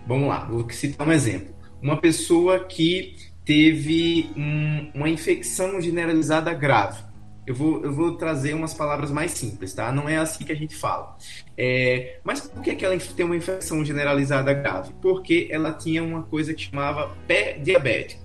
[0.08, 1.54] Vamos lá, vou citar um exemplo.
[1.82, 7.04] Uma pessoa que teve um, uma infecção generalizada grave.
[7.46, 9.92] Eu vou, eu vou trazer umas palavras mais simples, tá?
[9.92, 11.18] Não é assim que a gente fala.
[11.58, 14.94] É, mas por que, que ela tem uma infecção generalizada grave?
[15.02, 18.22] Porque ela tinha uma coisa que chamava pé diabético.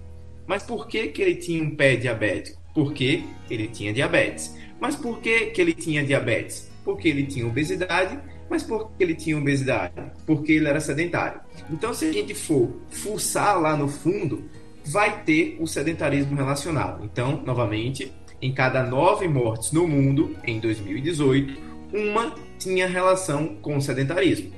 [0.46, 2.60] Mas por que, que ele tinha um pé diabético?
[2.74, 4.54] Porque ele tinha diabetes.
[4.78, 6.70] Mas por que, que ele tinha diabetes?
[6.84, 9.94] Porque ele tinha obesidade mas por que ele tinha obesidade?
[10.24, 11.40] Porque ele era sedentário.
[11.70, 14.44] Então, se a gente for fuçar lá no fundo,
[14.84, 17.04] vai ter o sedentarismo relacionado.
[17.04, 21.60] Então, novamente, em cada nove mortes no mundo, em 2018,
[21.92, 24.52] uma tinha relação com o sedentarismo.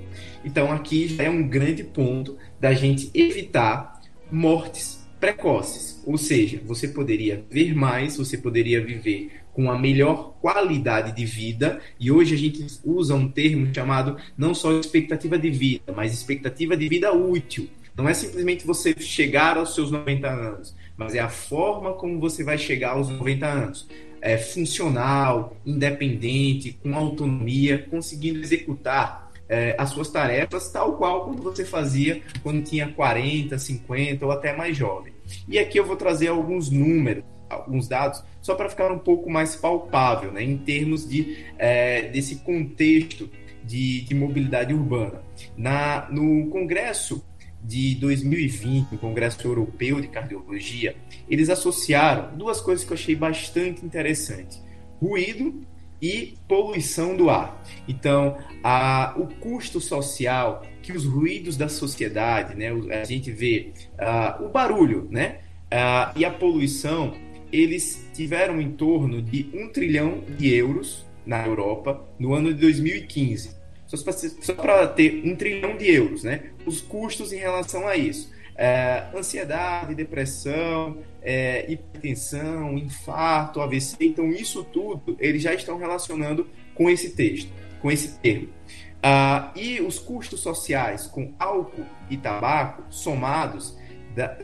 [0.44, 5.98] Então, aqui já é um grande ponto da gente evitar mortes precoces.
[6.09, 11.81] Ou seja, você poderia ver mais, você poderia viver com a melhor qualidade de vida,
[12.01, 16.75] e hoje a gente usa um termo chamado não só expectativa de vida, mas expectativa
[16.75, 17.68] de vida útil.
[17.94, 22.42] Não é simplesmente você chegar aos seus 90 anos, mas é a forma como você
[22.42, 23.87] vai chegar aos 90 anos.
[24.23, 31.66] É funcional, independente, com autonomia, conseguindo executar é, as suas tarefas tal qual como você
[31.66, 35.18] fazia quando tinha 40, 50 ou até mais jovem.
[35.49, 39.57] E aqui eu vou trazer alguns números alguns dados, só para ficar um pouco mais
[39.57, 43.31] palpável, né, em termos de, é, desse contexto
[43.64, 45.23] de, de, mobilidade urbana.
[45.57, 47.25] Na, no Congresso
[47.62, 50.97] de 2020, o Congresso Europeu de Cardiologia,
[51.29, 54.61] eles associaram duas coisas que eu achei bastante interessante:
[55.01, 55.61] ruído
[56.01, 57.62] e poluição do ar.
[57.88, 64.42] Então, a, o custo social que os ruídos da sociedade, né, a gente vê uh,
[64.42, 67.14] o barulho, né, uh, e a poluição
[67.53, 73.59] eles tiveram em torno de um trilhão de euros na Europa no ano de 2015.
[73.87, 76.51] Só para ter um trilhão de euros, né?
[76.66, 78.31] Os custos em relação a isso.
[78.55, 83.96] é, ansiedade, depressão, é, hipertensão, infarto, AVC.
[84.01, 88.58] Então, isso tudo eles já estão relacionando com esse texto, com esse termo.
[89.03, 93.77] Ah, e os custos sociais com álcool e tabaco somados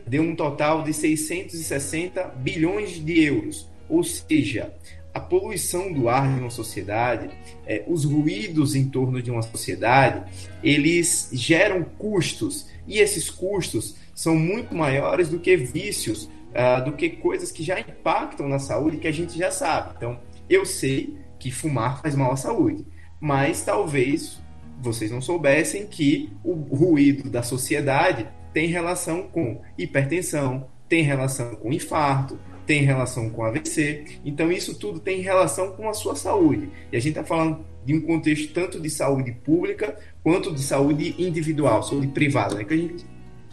[0.07, 3.69] deu um total de 660 bilhões de euros.
[3.89, 4.73] Ou seja,
[5.13, 7.29] a poluição do ar de uma sociedade,
[7.65, 10.23] é, os ruídos em torno de uma sociedade,
[10.63, 12.67] eles geram custos.
[12.87, 17.79] E esses custos são muito maiores do que vícios, uh, do que coisas que já
[17.79, 19.93] impactam na saúde que a gente já sabe.
[19.97, 22.85] Então, eu sei que fumar faz mal à saúde,
[23.19, 24.39] mas talvez
[24.81, 31.73] vocês não soubessem que o ruído da sociedade tem relação com hipertensão, tem relação com
[31.73, 34.19] infarto, tem relação com AVC.
[34.23, 36.69] Então, isso tudo tem relação com a sua saúde.
[36.91, 41.15] E a gente está falando de um contexto tanto de saúde pública quanto de saúde
[41.19, 42.63] individual, saúde privada, né?
[42.63, 43.05] que a gente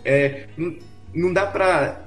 [0.05, 0.77] é, não,
[1.15, 2.07] não dá para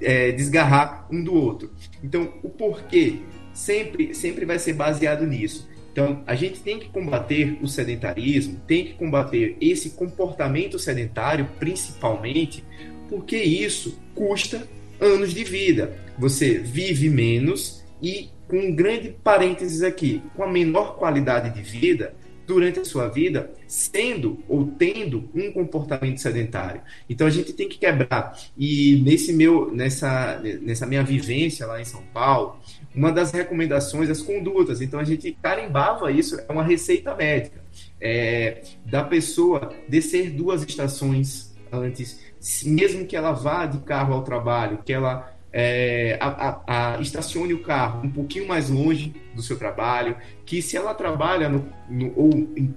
[0.00, 1.70] é, desgarrar um do outro.
[2.02, 3.18] Então, o porquê
[3.52, 5.68] sempre, sempre vai ser baseado nisso.
[5.94, 12.64] Então, a gente tem que combater o sedentarismo, tem que combater esse comportamento sedentário, principalmente,
[13.08, 14.66] porque isso custa
[15.00, 15.96] anos de vida.
[16.18, 22.12] Você vive menos e, com um grande parênteses aqui, com a menor qualidade de vida,
[22.44, 26.82] durante a sua vida sendo ou tendo um comportamento sedentário.
[27.08, 28.38] Então a gente tem que quebrar.
[28.56, 32.58] E nesse meu nessa nessa minha vivência lá em São Paulo,
[32.94, 34.80] uma das recomendações as condutas.
[34.80, 37.62] Então a gente carimbava isso, é uma receita médica.
[38.00, 42.20] É, da pessoa descer duas estações antes,
[42.64, 47.54] mesmo que ela vá de carro ao trabalho, que ela é, a, a, a, estacione
[47.54, 52.12] o carro um pouquinho mais longe do seu trabalho, que se ela trabalha no, no,
[52.16, 52.30] ou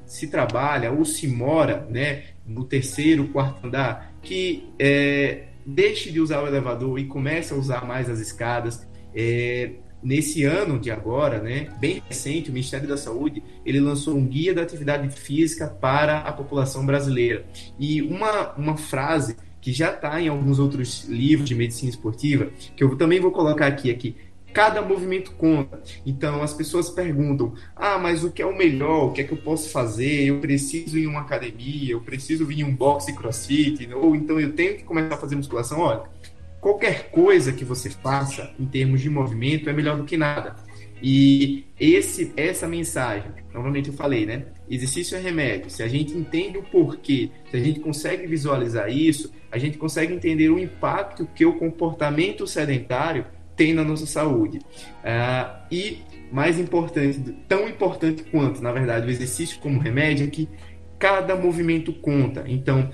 [0.06, 6.44] se trabalha ou se mora né, no terceiro, quarto andar, que é, deixe de usar
[6.44, 8.88] o elevador e comece a usar mais as escadas.
[9.16, 14.26] É, nesse ano de agora, né, bem recente, o Ministério da Saúde ele lançou um
[14.26, 17.46] guia da atividade física para a população brasileira.
[17.80, 22.84] E uma, uma frase que já está em alguns outros livros de medicina esportiva, que
[22.84, 24.16] eu também vou colocar aqui, aqui.
[24.54, 25.82] Cada movimento conta.
[26.06, 29.08] Então as pessoas perguntam: ah, mas o que é o melhor?
[29.10, 30.24] O que é que eu posso fazer?
[30.24, 34.40] Eu preciso ir em uma academia, eu preciso vir em um boxe crossfit, ou então
[34.40, 35.80] eu tenho que começar a fazer musculação.
[35.80, 36.04] Olha,
[36.68, 40.54] qualquer coisa que você faça em termos de movimento é melhor do que nada.
[41.02, 44.48] E esse, essa mensagem, novamente eu falei, né?
[44.70, 45.70] Exercício é remédio.
[45.70, 50.14] Se a gente entende o porquê, se a gente consegue visualizar isso, a gente consegue
[50.14, 53.26] entender o impacto que o comportamento sedentário
[53.56, 54.58] tem na nossa saúde.
[54.58, 56.00] Uh, e
[56.30, 60.50] mais importante, tão importante quanto, na verdade, o exercício como remédio é que
[61.00, 62.44] cada movimento conta.
[62.48, 62.90] Então,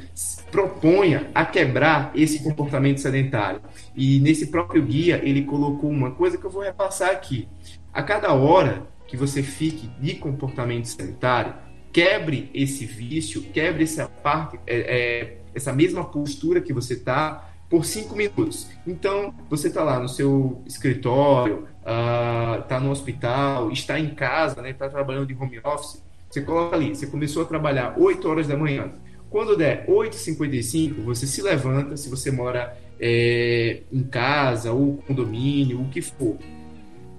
[0.51, 3.61] proponha a quebrar esse comportamento sedentário.
[3.95, 7.47] E nesse próprio guia, ele colocou uma coisa que eu vou repassar aqui.
[7.93, 11.53] A cada hora que você fique de comportamento sedentário,
[11.91, 17.85] quebre esse vício, quebre essa parte, é, é, essa mesma postura que você está por
[17.85, 18.69] cinco minutos.
[18.85, 24.51] Então, você está lá no seu escritório, está ah, uh, no hospital, está em casa,
[24.51, 28.27] está né, tá trabalhando de home office, você coloca ali, você começou a trabalhar 8
[28.27, 28.91] horas da manhã.
[29.29, 35.89] Quando der 8h55, você se levanta, se você mora é, em casa ou condomínio, o
[35.89, 36.37] que for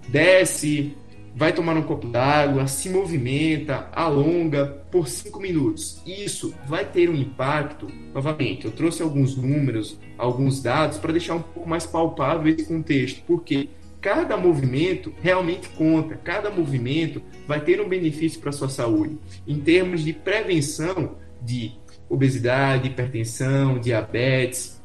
[0.08, 0.96] desce,
[1.32, 6.02] vai tomar um copo d'água, se movimenta, alonga por 5 minutos.
[6.04, 7.86] Isso vai ter um impacto.
[8.12, 13.22] Novamente, eu trouxe alguns números, alguns dados para deixar um pouco mais palpável esse contexto,
[13.28, 13.68] porque
[14.04, 19.16] cada movimento realmente conta, cada movimento vai ter um benefício para a sua saúde,
[19.48, 21.72] em termos de prevenção de
[22.06, 24.78] obesidade, hipertensão, diabetes,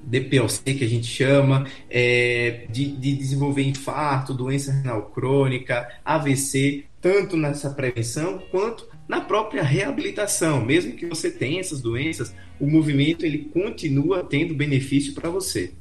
[0.00, 7.36] DPLC, que a gente chama, é, de, de, desenvolver infarto, doença renal crônica, AVC, tanto
[7.36, 10.64] nessa prevenção quanto na própria reabilitação.
[10.64, 15.72] Mesmo que você tenha essas doenças, o movimento ele continua tendo benefício para você.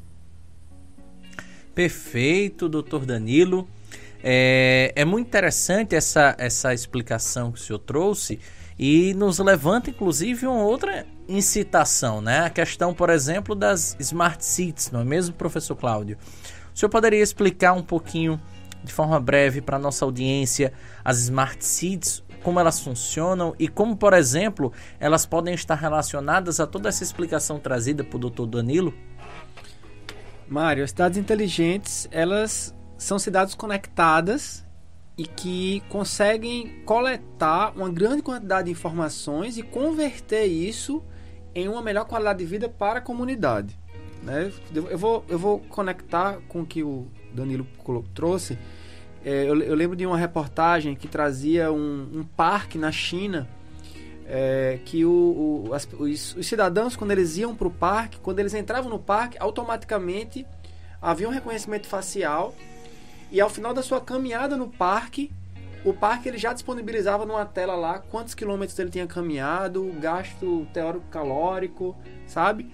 [1.75, 3.67] Perfeito, doutor Danilo.
[4.23, 8.39] É, é muito interessante essa, essa explicação que o senhor trouxe
[8.79, 12.45] e nos levanta inclusive uma outra incitação, né?
[12.45, 16.17] A questão, por exemplo, das smart cities, não é mesmo, professor Cláudio?
[16.73, 18.39] O senhor poderia explicar um pouquinho,
[18.81, 20.71] de forma breve, para a nossa audiência,
[21.03, 26.67] as smart cities, como elas funcionam e como, por exemplo, elas podem estar relacionadas a
[26.67, 28.45] toda essa explicação trazida por Dr.
[28.45, 28.93] Danilo?
[30.47, 34.65] Mário, as cidades inteligentes, elas são cidades conectadas
[35.17, 41.03] e que conseguem coletar uma grande quantidade de informações e converter isso
[41.53, 43.77] em uma melhor qualidade de vida para a comunidade.
[44.21, 44.51] Né?
[44.73, 47.65] Eu, vou, eu vou conectar com o que o Danilo
[48.13, 48.57] trouxe.
[49.23, 53.47] É, eu, eu, lembro de uma reportagem que trazia um, um parque na China
[54.27, 58.39] é, que o, o, as, os, os, cidadãos, quando eles iam para o parque, quando
[58.39, 60.45] eles entravam no parque, automaticamente
[61.01, 62.55] havia um reconhecimento facial
[63.31, 65.31] e ao final da sua caminhada no parque,
[65.83, 71.05] o parque ele já disponibilizava numa tela lá quantos quilômetros ele tinha caminhado, gasto teórico
[71.11, 71.95] calórico,
[72.25, 72.71] sabe?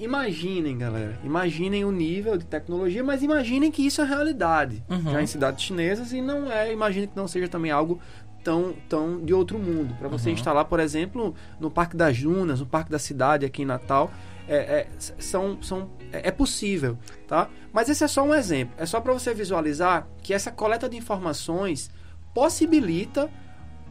[0.00, 5.12] Imaginem, galera, imaginem o nível de tecnologia, mas imaginem que isso é realidade uhum.
[5.12, 8.00] já em cidades chinesas e não é, imagine que não seja também algo
[8.42, 9.94] tão, tão de outro mundo.
[9.98, 10.34] Para você uhum.
[10.34, 14.10] instalar, por exemplo, no Parque das Dunas, no Parque da Cidade aqui em Natal,
[14.48, 17.48] é, é, são, são, é, é possível, tá?
[17.72, 18.74] Mas esse é só um exemplo.
[18.78, 21.90] É só para você visualizar que essa coleta de informações
[22.34, 23.30] possibilita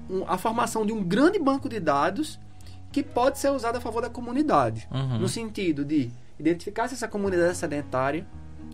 [0.10, 2.40] um, a formação de um grande banco de dados
[2.92, 4.88] que pode ser usado a favor da comunidade.
[4.92, 5.20] Uhum.
[5.20, 8.26] No sentido de identificar se essa comunidade é sedentária,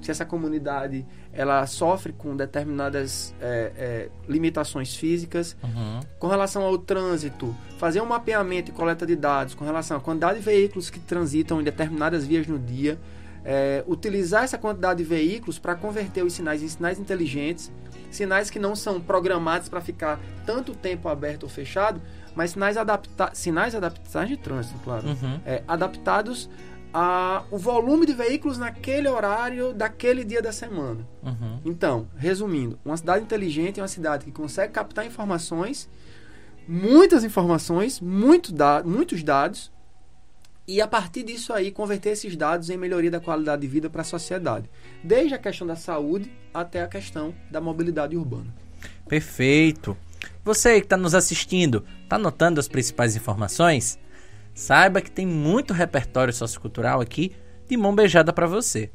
[0.06, 5.58] se essa comunidade ela sofre com determinadas é, é, limitações físicas.
[5.64, 6.00] Uhum.
[6.20, 10.40] Com relação ao trânsito, fazer um mapeamento e coleta de dados com relação à quantidade
[10.40, 13.00] de veículos que transitam em determinadas vias no dia.
[13.44, 17.72] É, utilizar essa quantidade de veículos para converter os sinais em sinais inteligentes,
[18.10, 22.02] sinais que não são programados para ficar tanto tempo aberto ou fechado,
[22.36, 25.40] mas sinais, adapta sinais adaptados de trânsito, claro, uhum.
[25.46, 26.50] é, adaptados
[26.98, 31.06] a, o volume de veículos naquele horário daquele dia da semana.
[31.22, 31.60] Uhum.
[31.66, 35.90] Então, resumindo, uma cidade inteligente é uma cidade que consegue captar informações,
[36.66, 39.74] muitas informações, muito da, muitos dados,
[40.66, 44.02] e a partir disso aí converter esses dados em melhoria da qualidade de vida para
[44.02, 44.70] a sociedade,
[45.04, 48.56] desde a questão da saúde até a questão da mobilidade urbana.
[49.06, 49.98] Perfeito.
[50.46, 54.00] Você que está nos assistindo, está anotando as principais informações?
[54.56, 57.36] Saiba que tem muito repertório sociocultural aqui
[57.68, 58.90] de mão beijada para você.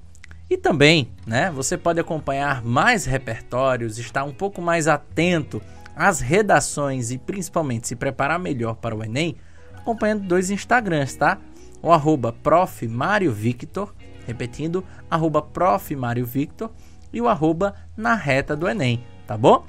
[0.48, 5.60] E também, né, você pode acompanhar mais repertórios, estar um pouco mais atento
[5.94, 9.36] às redações e principalmente se preparar melhor para o Enem,
[9.76, 11.38] acompanhando dois Instagrams, tá?
[11.82, 12.88] O arroba Prof.
[12.88, 13.94] Mário Victor,
[14.26, 15.94] repetindo, arroba Prof.
[15.94, 16.70] Mário Victor
[17.12, 19.64] e o arroba na reta do Enem, tá bom?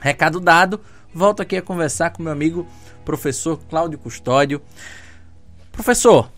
[0.00, 0.80] Recado dado,
[1.14, 2.66] volto aqui a conversar com meu amigo
[3.04, 4.60] professor Cláudio Custódio.
[5.74, 6.30] Professor,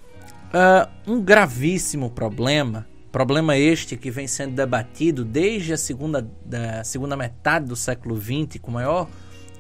[0.49, 7.16] uh, um gravíssimo problema, problema este que vem sendo debatido desde a segunda, da segunda
[7.16, 9.07] metade do século XX, com maior,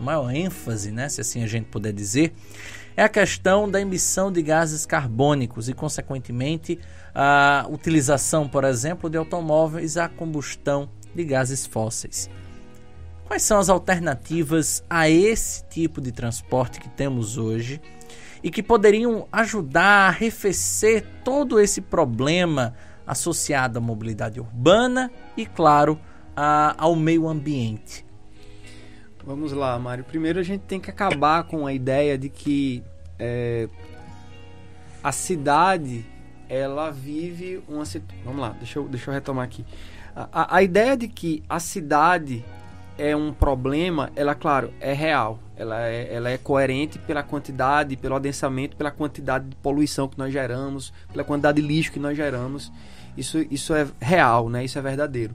[0.00, 2.32] maior ênfase, né, se assim a gente puder dizer,
[2.96, 6.78] é a questão da emissão de gases carbônicos e, consequentemente,
[7.14, 12.30] a utilização, por exemplo, de automóveis a combustão de gases fósseis.
[13.26, 17.80] Quais são as alternativas a esse tipo de transporte que temos hoje?
[18.46, 22.74] E que poderiam ajudar a arrefecer todo esse problema
[23.04, 25.98] associado à mobilidade urbana e, claro,
[26.36, 28.06] a, ao meio ambiente.
[29.24, 30.04] Vamos lá, Mário.
[30.04, 32.84] Primeiro a gente tem que acabar com a ideia de que
[33.18, 33.68] é,
[35.02, 36.06] a cidade
[36.48, 37.82] ela vive uma
[38.24, 39.66] vamos lá, deixa eu, deixa eu retomar aqui.
[40.14, 42.44] A, a, a ideia de que a cidade
[42.96, 45.40] é um problema, ela, claro, é real.
[45.56, 50.32] Ela é, ela é coerente pela quantidade, pelo adensamento, pela quantidade de poluição que nós
[50.32, 52.70] geramos, pela quantidade de lixo que nós geramos.
[53.16, 54.64] Isso, isso é real, né?
[54.64, 55.34] Isso é verdadeiro.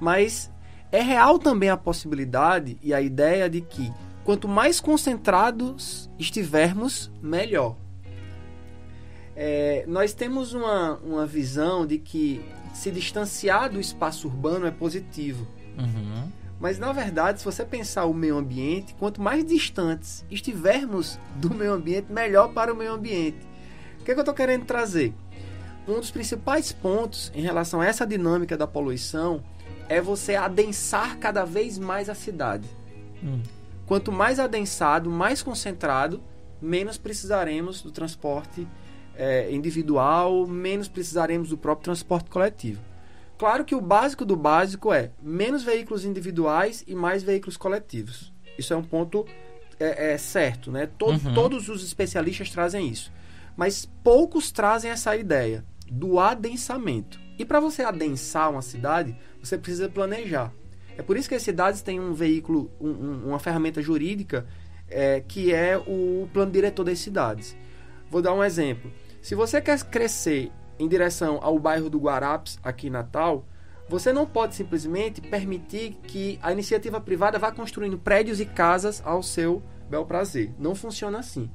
[0.00, 0.50] Mas
[0.90, 3.92] é real também a possibilidade e a ideia de que
[4.24, 7.76] quanto mais concentrados estivermos, melhor.
[9.36, 15.46] É, nós temos uma, uma visão de que se distanciar do espaço urbano é positivo.
[15.78, 16.30] Uhum.
[16.60, 21.72] Mas na verdade, se você pensar o meio ambiente, quanto mais distantes estivermos do meio
[21.72, 23.38] ambiente, melhor para o meio ambiente.
[24.00, 25.14] O que, é que eu estou querendo trazer?
[25.86, 29.42] Um dos principais pontos em relação a essa dinâmica da poluição
[29.88, 32.66] é você adensar cada vez mais a cidade.
[33.22, 33.42] Hum.
[33.86, 36.22] Quanto mais adensado, mais concentrado,
[36.60, 38.66] menos precisaremos do transporte
[39.14, 42.80] é, individual, menos precisaremos do próprio transporte coletivo.
[43.44, 48.32] Claro que o básico do básico é menos veículos individuais e mais veículos coletivos.
[48.56, 49.26] Isso é um ponto
[49.78, 50.88] é, é certo, né?
[50.96, 51.34] Todo, uhum.
[51.34, 53.12] Todos os especialistas trazem isso.
[53.54, 57.20] Mas poucos trazem essa ideia do adensamento.
[57.38, 60.50] E para você adensar uma cidade, você precisa planejar.
[60.96, 64.46] É por isso que as cidades têm um veículo, um, um, uma ferramenta jurídica
[64.88, 67.54] é, que é o plano diretor das cidades.
[68.08, 68.90] Vou dar um exemplo.
[69.20, 73.44] Se você quer crescer em direção ao bairro do Guarapes, aqui em Natal,
[73.88, 79.22] você não pode simplesmente permitir que a iniciativa privada vá construindo prédios e casas ao
[79.22, 80.52] seu bel prazer.
[80.58, 81.50] Não funciona assim.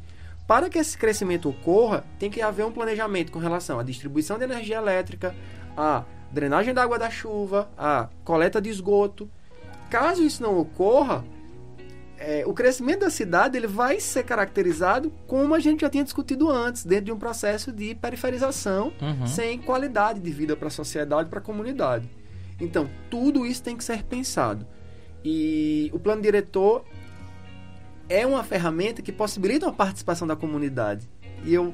[0.47, 4.45] para que esse crescimento ocorra, tem que haver um planejamento com relação à distribuição de
[4.45, 5.35] energia elétrica,
[5.77, 9.29] à drenagem da água da chuva, à coleta de esgoto.
[9.91, 11.23] Caso isso não ocorra,
[12.19, 16.49] é, o crescimento da cidade ele vai ser caracterizado como a gente já tinha discutido
[16.49, 19.25] antes, dentro de um processo de periferização, Uhum.
[19.25, 22.09] sem qualidade de vida para a sociedade, para a comunidade.
[22.59, 24.67] Então, tudo isso tem que ser pensado.
[25.23, 26.83] E o plano diretor
[28.09, 31.07] é uma ferramenta que possibilita uma participação da comunidade.
[31.45, 31.73] E eu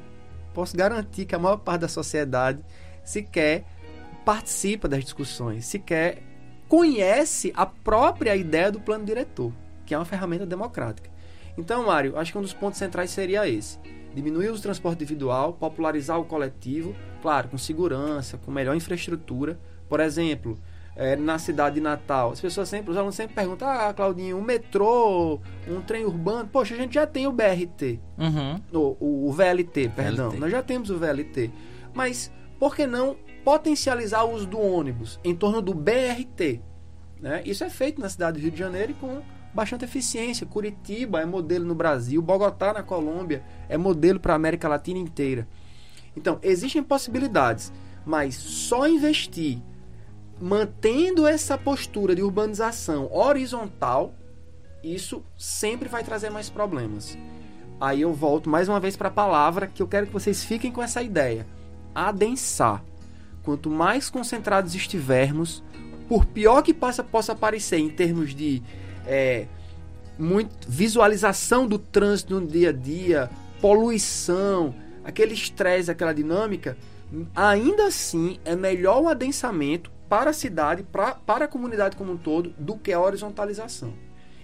[0.54, 2.64] posso garantir que a maior parte da sociedade
[3.04, 3.64] sequer
[4.24, 6.22] participa das discussões, sequer
[6.68, 9.52] conhece a própria ideia do plano diretor,
[9.86, 11.08] que é uma ferramenta democrática.
[11.56, 13.78] Então, Mário, acho que um dos pontos centrais seria esse:
[14.14, 19.58] diminuir o transporte individual, popularizar o coletivo, claro, com segurança, com melhor infraestrutura.
[19.88, 20.58] Por exemplo,
[20.96, 24.42] eh, na cidade de Natal, as pessoas sempre, os alunos sempre perguntam: Ah, Claudinho, um
[24.42, 28.60] metrô, um trem urbano, poxa, a gente já tem o BRT, Uhum.
[28.72, 30.40] o, o, o VLT, perdão, VLT.
[30.40, 31.50] nós já temos o VLT,
[31.94, 36.60] mas por que não potencializar o uso do ônibus em torno do BRT?
[37.20, 37.40] né?
[37.46, 39.22] Isso é feito na cidade do Rio de Janeiro e com
[39.56, 40.46] bastante eficiência.
[40.46, 45.48] Curitiba é modelo no Brasil, Bogotá na Colômbia é modelo para a América Latina inteira.
[46.14, 47.72] Então, existem possibilidades,
[48.04, 49.60] mas só investir
[50.40, 54.14] mantendo essa postura de urbanização horizontal,
[54.82, 57.16] isso sempre vai trazer mais problemas.
[57.80, 60.70] Aí eu volto mais uma vez para a palavra que eu quero que vocês fiquem
[60.70, 61.46] com essa ideia:
[61.94, 62.82] adensar.
[63.42, 65.62] Quanto mais concentrados estivermos,
[66.08, 68.62] por pior que possa, possa parecer em termos de
[69.06, 69.46] é,
[70.18, 73.30] muito, visualização do trânsito no dia a dia,
[73.60, 76.76] poluição, aquele estresse, aquela dinâmica,
[77.34, 82.16] ainda assim é melhor o adensamento para a cidade, pra, para a comunidade como um
[82.16, 83.94] todo, do que a horizontalização.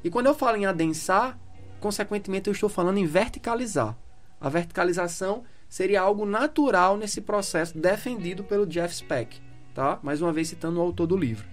[0.02, 1.38] E quando eu falo em adensar,
[1.80, 3.96] consequentemente eu estou falando em verticalizar.
[4.40, 9.40] A verticalização seria algo natural nesse processo defendido pelo Jeff Speck,
[9.72, 9.98] tá?
[10.02, 11.51] Mais uma vez citando o autor do livro.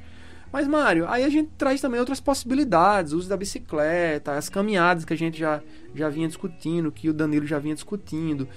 [0.52, 5.06] Mas Mário, aí a gente traz também outras possibilidades, o uso da bicicleta, as caminhadas
[5.06, 5.62] que a gente já,
[5.93, 8.47] já vinha discutindo, que o Danilo já vinha discutindo.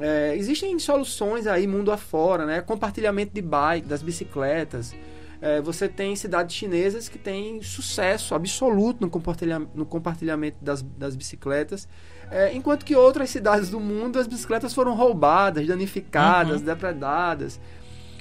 [0.00, 2.60] É, existem soluções aí mundo afora, né?
[2.62, 4.94] Compartilhamento de bike, das bicicletas.
[5.40, 11.14] É, você tem cidades chinesas que têm sucesso absoluto no, compartilha no compartilhamento das, das
[11.14, 11.86] bicicletas,
[12.30, 16.66] é, enquanto que outras cidades do mundo as bicicletas foram roubadas, danificadas, Uhum.
[16.66, 17.60] depredadas.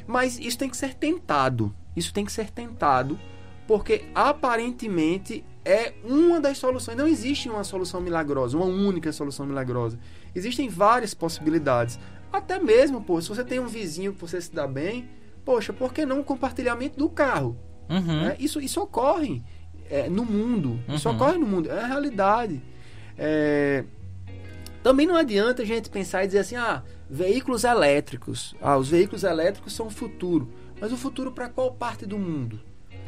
[0.05, 1.74] Mas isso tem que ser tentado.
[1.95, 3.19] Isso tem que ser tentado,
[3.67, 6.97] porque aparentemente é uma das soluções.
[6.97, 9.97] Não existe uma solução milagrosa, uma única solução milagrosa.
[10.35, 11.99] Existem várias possibilidades.
[12.31, 15.07] Até mesmo, pô, se você tem um vizinho que você se dá bem,
[15.45, 17.55] poxa, por que não o compartilhamento do carro?
[17.89, 18.01] Uhum.
[18.23, 18.35] né?
[18.39, 19.43] Isso, isso ocorre
[19.89, 20.79] é, no mundo.
[20.89, 21.15] Isso Uhum.
[21.15, 21.69] ocorre no mundo.
[21.69, 22.61] É a realidade.
[23.17, 23.83] É,
[24.81, 28.53] Também não adianta a gente pensar e dizer assim, ah, veículos elétricos.
[28.61, 30.49] Ah, os veículos elétricos são o futuro.
[30.84, 32.59] Mas o futuro para qual parte do mundo?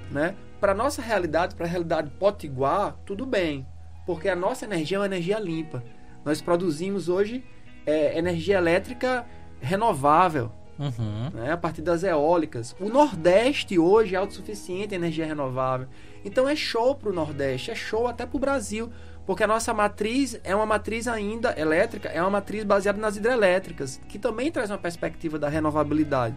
[0.09, 0.33] Né?
[0.61, 3.67] Para nossa realidade, para a realidade potiguar, tudo bem.
[4.05, 5.83] Porque a nossa energia é uma energia limpa.
[6.23, 7.43] Nós produzimos hoje
[7.85, 9.25] é, energia elétrica
[9.59, 11.29] renovável Uhum.
[11.33, 12.75] né, a partir das eólicas.
[12.81, 15.87] O Nordeste hoje é autossuficiente em energia renovável.
[16.23, 18.89] Então é show para o Nordeste, é show até para o Brasil,
[19.25, 24.01] porque a nossa matriz é uma matriz ainda elétrica, é uma matriz baseada nas hidrelétricas,
[24.09, 26.35] que também traz uma perspectiva da renovabilidade.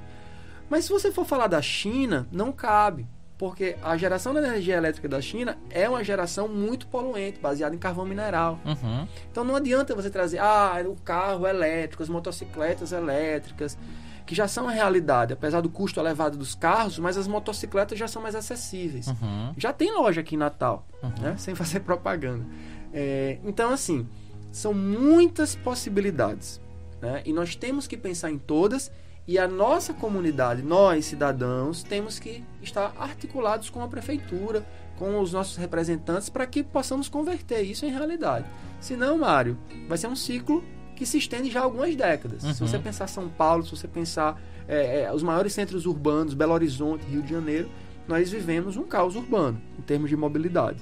[0.70, 3.06] Mas se você for falar da China, não cabe,
[3.36, 7.78] porque a geração da energia elétrica da China é uma geração muito poluente, baseada em
[7.78, 8.58] carvão mineral.
[8.64, 9.06] Uhum.
[9.30, 13.78] Então não adianta você trazer ah, o carro elétrico, as motocicletas elétricas,
[14.26, 18.06] que já são a realidade, apesar do custo elevado dos carros, mas as motocicletas já
[18.06, 19.06] são mais acessíveis.
[19.06, 19.54] Uhum.
[19.56, 21.12] Já tem loja aqui em Natal, Uhum.
[21.22, 21.34] né?
[21.38, 22.44] sem fazer propaganda.
[22.92, 24.06] É, então, assim,
[24.52, 26.60] são muitas possibilidades.
[27.00, 27.22] Né?
[27.24, 28.90] E nós temos que pensar em todas.
[29.28, 34.66] E a nossa comunidade, nós cidadãos, temos que estar articulados com a prefeitura,
[34.96, 38.46] com os nossos representantes, para que possamos converter isso em realidade.
[38.80, 40.64] Senão, Mário, vai ser um ciclo
[40.96, 42.40] que se estende já há algumas décadas.
[42.42, 42.68] Se Uhum.
[42.68, 47.04] você pensar São Paulo, se você pensar é, é, os maiores centros urbanos, Belo Horizonte,
[47.04, 47.70] Rio de Janeiro,
[48.08, 50.78] nós vivemos um caos urbano em termos de mobilidade.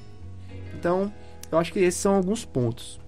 [0.72, 1.12] Então,
[1.51, 3.01] eu acho que esses são alguns pontos.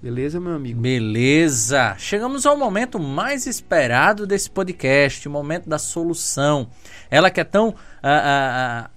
[0.00, 0.80] Beleza, meu amigo?
[0.80, 1.96] Beleza!
[1.98, 6.70] Chegamos ao momento mais esperado desse podcast, o momento da solução.
[7.10, 8.90] Ela que é tão, ah, ah, ah,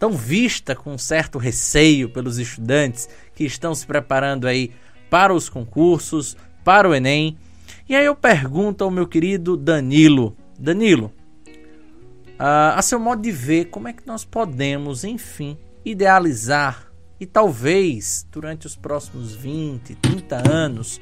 [0.00, 4.72] tão vista com certo receio pelos estudantes que estão se preparando aí
[5.08, 7.38] para os concursos, para o Enem.
[7.88, 10.36] E aí eu pergunto ao meu querido Danilo.
[10.58, 11.12] Danilo,
[12.36, 16.87] ah, a seu modo de ver, como é que nós podemos, enfim, idealizar
[17.20, 21.00] e talvez durante os próximos 20, 30 anos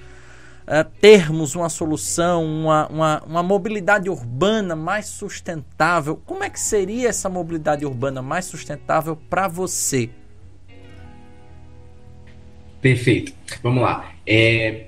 [0.66, 7.08] uh, termos uma solução, uma, uma, uma mobilidade urbana mais sustentável, como é que seria
[7.08, 10.10] essa mobilidade urbana mais sustentável para você?
[12.80, 13.32] Perfeito.
[13.62, 14.12] Vamos lá.
[14.26, 14.86] É,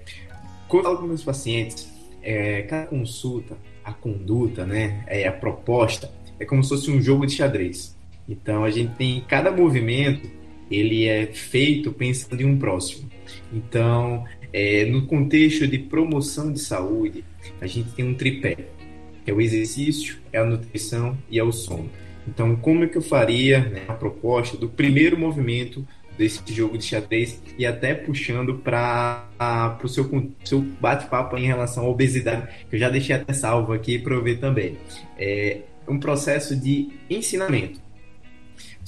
[0.69, 1.91] quando eu falo com meus pacientes,
[2.23, 7.27] é, cada consulta, a conduta, né, é, a proposta, é como se fosse um jogo
[7.27, 7.97] de xadrez.
[8.29, 10.31] Então a gente tem cada movimento,
[10.71, 13.09] ele é feito pensando em um próximo.
[13.53, 17.25] Então, é, no contexto de promoção de saúde,
[17.61, 18.57] a gente tem um tripé,
[19.27, 21.91] é o exercício, é a nutrição e é o sono.
[22.27, 25.87] Então, como é que eu faria né, a proposta do primeiro movimento
[26.19, 30.11] desse jogo de xadrez e até puxando para o seu,
[30.45, 34.23] seu bate-papo em relação à obesidade, que eu já deixei até salvo aqui para eu
[34.23, 34.77] ver também.
[35.17, 37.81] É um processo de ensinamento.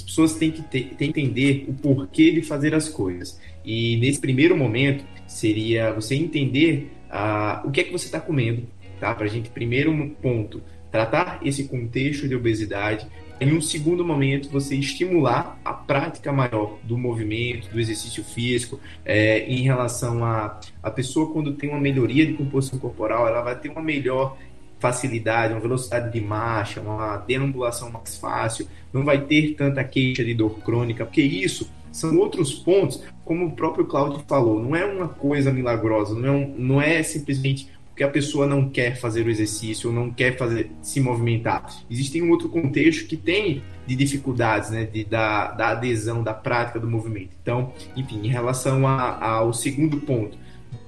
[0.00, 3.38] As pessoas têm que, ter, têm que entender o porquê de fazer as coisas.
[3.64, 8.66] E nesse primeiro momento seria você entender uh, o que é que você está comendo,
[8.98, 9.14] tá?
[9.14, 13.06] Para a gente, primeiro ponto, tratar esse contexto de obesidade,
[13.40, 19.46] em um segundo momento, você estimular a prática maior do movimento, do exercício físico, é,
[19.46, 23.70] em relação a a pessoa quando tem uma melhoria de composição corporal, ela vai ter
[23.70, 24.36] uma melhor
[24.80, 30.34] facilidade, uma velocidade de marcha, uma deambulação mais fácil, não vai ter tanta queixa de
[30.34, 35.08] dor crônica, porque isso são outros pontos, como o próprio Cláudio falou, não é uma
[35.08, 39.30] coisa milagrosa, não é, um, não é simplesmente porque a pessoa não quer fazer o
[39.30, 41.66] exercício ou não quer fazer se movimentar.
[41.90, 46.80] Existe um outro contexto que tem de dificuldades, né, de, da, da adesão, da prática
[46.80, 47.36] do movimento.
[47.42, 50.38] Então, enfim, em relação ao segundo ponto,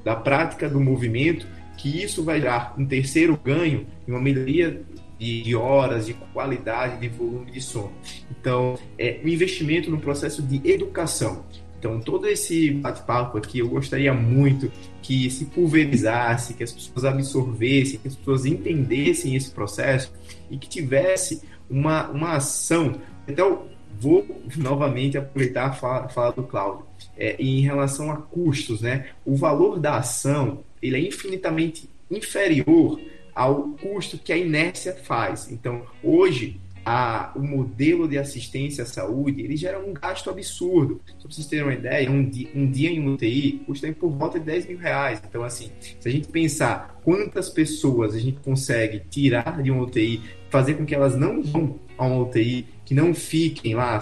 [0.03, 1.47] da prática do movimento,
[1.83, 4.83] que isso vai dar um terceiro ganho e uma melhoria
[5.19, 7.93] de, horas, de qualidade, de volume de sono.
[8.31, 11.45] Então, é um investimento no processo de educação.
[11.77, 14.71] Então, todo esse bate-papo aqui, eu gostaria muito
[15.03, 20.13] que se pulverizasse, que as pessoas absorvessem, que as pessoas entendessem esse processo
[20.49, 22.95] e que tivesse uma, uma ação.
[23.27, 23.65] Então,
[24.01, 24.25] vou
[24.57, 26.85] novamente aproveitar a fala, fala do Cláudio.
[27.17, 29.09] É, em relação a custos, né?
[29.25, 33.01] O valor da ação ele é infinitamente inferior
[33.35, 35.51] ao custo que a inércia faz.
[35.51, 41.01] Então, hoje, a, o modelo de assistência à saúde, ele gera um gasto absurdo.
[41.07, 44.39] Só para vocês terem uma ideia, um dia, um dia em UTI custa por volta
[44.39, 45.23] de 10 mil reais.
[45.27, 50.21] Então, assim, se a gente pensar quantas pessoas a gente consegue tirar de uma UTI,
[50.51, 54.01] fazer com que elas não vão a uma UTI, que não fiquem lá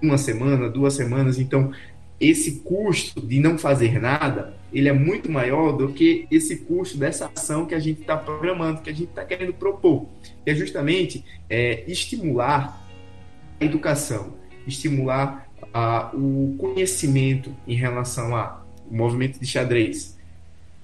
[0.00, 1.72] uma semana, duas semanas, então
[2.28, 7.30] esse custo de não fazer nada, ele é muito maior do que esse custo dessa
[7.34, 10.06] ação que a gente está programando, que a gente está querendo propor.
[10.44, 12.84] Que é justamente é, estimular
[13.60, 14.34] a educação,
[14.66, 15.48] estimular
[16.14, 20.16] o conhecimento em relação ao movimento de xadrez,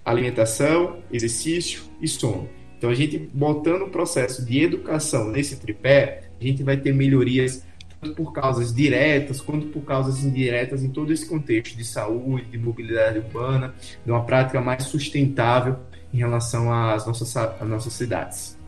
[0.04, 2.48] alimentação, exercício e sono.
[2.76, 7.64] Então, a gente botando o processo de educação nesse tripé, a gente vai ter melhorias
[8.00, 12.58] tanto por causas diretas quanto por causas indiretas em todo esse contexto de saúde, de
[12.58, 13.74] mobilidade urbana,
[14.04, 15.76] de uma prática mais sustentável
[16.12, 18.58] em relação às nossas, às nossas cidades.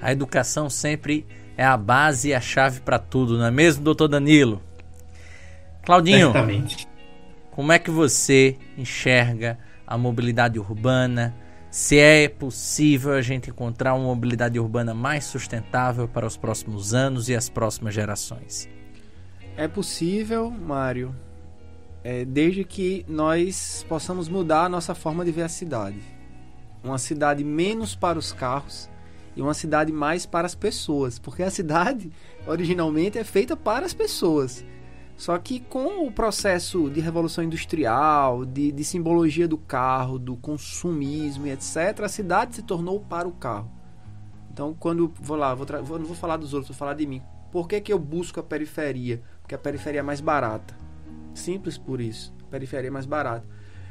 [0.00, 1.24] A educação sempre
[1.56, 4.60] é a base e a chave para tudo, não é mesmo, doutor Danilo?
[5.84, 6.88] Claudinho, Certamente.
[7.50, 11.34] como é que você enxerga a mobilidade urbana,
[11.74, 17.28] se é possível a gente encontrar uma mobilidade urbana mais sustentável para os próximos anos
[17.28, 18.68] e as próximas gerações.
[19.56, 21.12] É possível, Mário,
[22.04, 25.98] é, desde que nós possamos mudar a nossa forma de ver a cidade.
[26.80, 28.88] Uma cidade menos para os carros
[29.34, 32.08] e uma cidade mais para as pessoas, porque a cidade
[32.46, 34.64] originalmente é feita para as pessoas.
[35.16, 41.46] Só que com o processo de revolução industrial, de, de simbologia do carro, do consumismo
[41.46, 43.70] e etc., a cidade se tornou para o carro.
[44.52, 47.22] Então, quando vou lá, vou vou, não vou falar dos outros, vou falar de mim.
[47.50, 49.22] Por que, que eu busco a periferia?
[49.40, 50.76] Porque a periferia é mais barata.
[51.32, 52.34] Simples por isso.
[52.42, 53.46] A periferia é mais barata.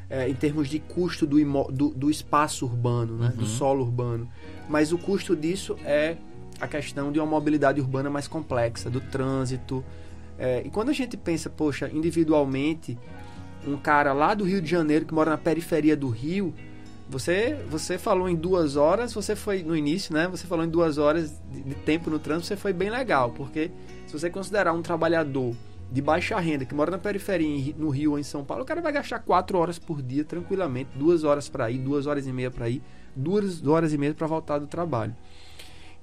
[0.09, 1.37] É, em termos de custo do,
[1.71, 3.27] do, do espaço urbano, né?
[3.29, 3.37] Uhum.
[3.37, 4.29] do solo urbano.
[4.69, 6.17] Mas o custo disso é
[6.59, 9.83] a questão de uma mobilidade urbana mais complexa, do trânsito,
[10.43, 12.99] é, e quando a gente pensa, poxa, individualmente,
[13.65, 16.53] um cara lá do Rio de Janeiro que mora na periferia do Rio,
[17.09, 20.27] você, você falou em duas horas, você foi no início, né?
[20.27, 23.71] Você falou em duas horas de, de tempo no trânsito, você foi bem legal, porque
[24.05, 25.55] se você considerar um trabalhador
[25.89, 28.81] de baixa renda que mora na periferia, no Rio ou em São Paulo, o cara
[28.81, 32.51] vai gastar quatro horas por dia tranquilamente, duas horas para ir, duas horas e meia
[32.51, 32.81] para ir,
[33.15, 35.15] duas horas e meia para voltar do trabalho.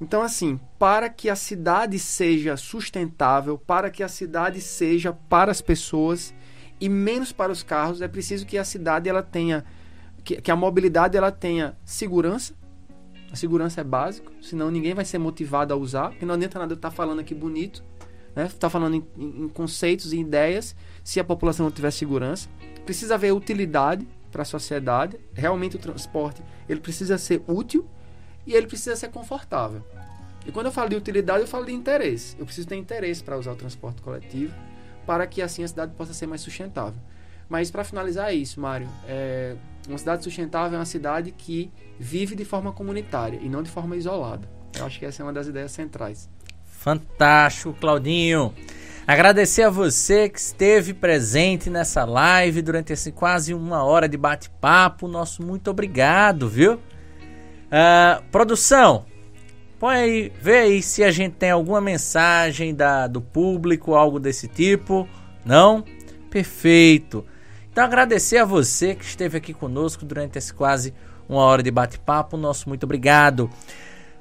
[0.01, 5.61] Então, assim, para que a cidade seja sustentável, para que a cidade seja para as
[5.61, 6.35] pessoas
[6.81, 9.65] e menos para os carros, é preciso que a cidade ela tenha
[10.25, 12.55] que, que a mobilidade ela tenha segurança.
[13.31, 16.11] A segurança é básico, senão ninguém vai ser motivado a usar.
[16.11, 17.85] Porque não adianta nada eu estar tá falando aqui bonito,
[18.35, 18.49] né?
[18.59, 20.75] Tá falando em, em, em conceitos e ideias,
[21.05, 22.49] se a população não tiver segurança.
[22.85, 25.19] Precisa haver utilidade para a sociedade.
[25.33, 27.87] Realmente o transporte ele precisa ser útil
[28.47, 29.85] e ele precisa ser confortável.
[30.47, 32.37] E quando eu falo de utilidade, eu falo de interesse.
[32.39, 34.55] Eu preciso ter interesse para usar o transporte coletivo
[35.07, 37.01] para que assim a cidade possa ser mais sustentável.
[37.49, 38.89] Mas para finalizar isso, Mário.
[39.09, 39.57] É,
[39.89, 43.97] uma cidade sustentável é uma cidade que vive de forma comunitária e não de forma
[43.97, 44.49] isolada.
[44.79, 46.29] Eu acho que essa é uma das ideias centrais.
[46.65, 48.55] Fantástico, Claudinho.
[49.05, 55.09] Agradecer a você que esteve presente nessa live durante esse quase uma hora de bate-papo.
[55.09, 56.79] Nosso muito obrigado, viu?
[57.71, 59.05] Uh, produção,
[59.79, 64.49] põe aí, vê aí se a gente tem alguma mensagem da, do público, algo desse
[64.49, 65.09] tipo.
[65.45, 65.85] Não?
[66.29, 67.25] Perfeito.
[67.71, 70.93] Então agradecer a você que esteve aqui conosco durante esse quase
[71.29, 72.37] uma hora de bate-papo.
[72.37, 73.49] Nosso muito obrigado.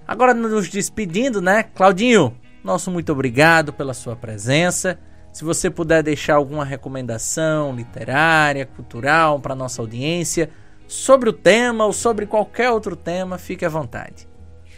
[0.08, 1.64] Agora nos despedindo, né?
[1.64, 5.00] Claudinho, nosso muito obrigado pela sua presença.
[5.32, 10.50] Se você puder deixar alguma recomendação literária, cultural para nossa audiência
[10.90, 14.28] sobre o tema ou sobre qualquer outro tema, fique à vontade.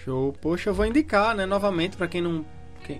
[0.03, 0.33] Show.
[0.41, 2.45] Poxa, eu vou indicar, né, novamente para quem não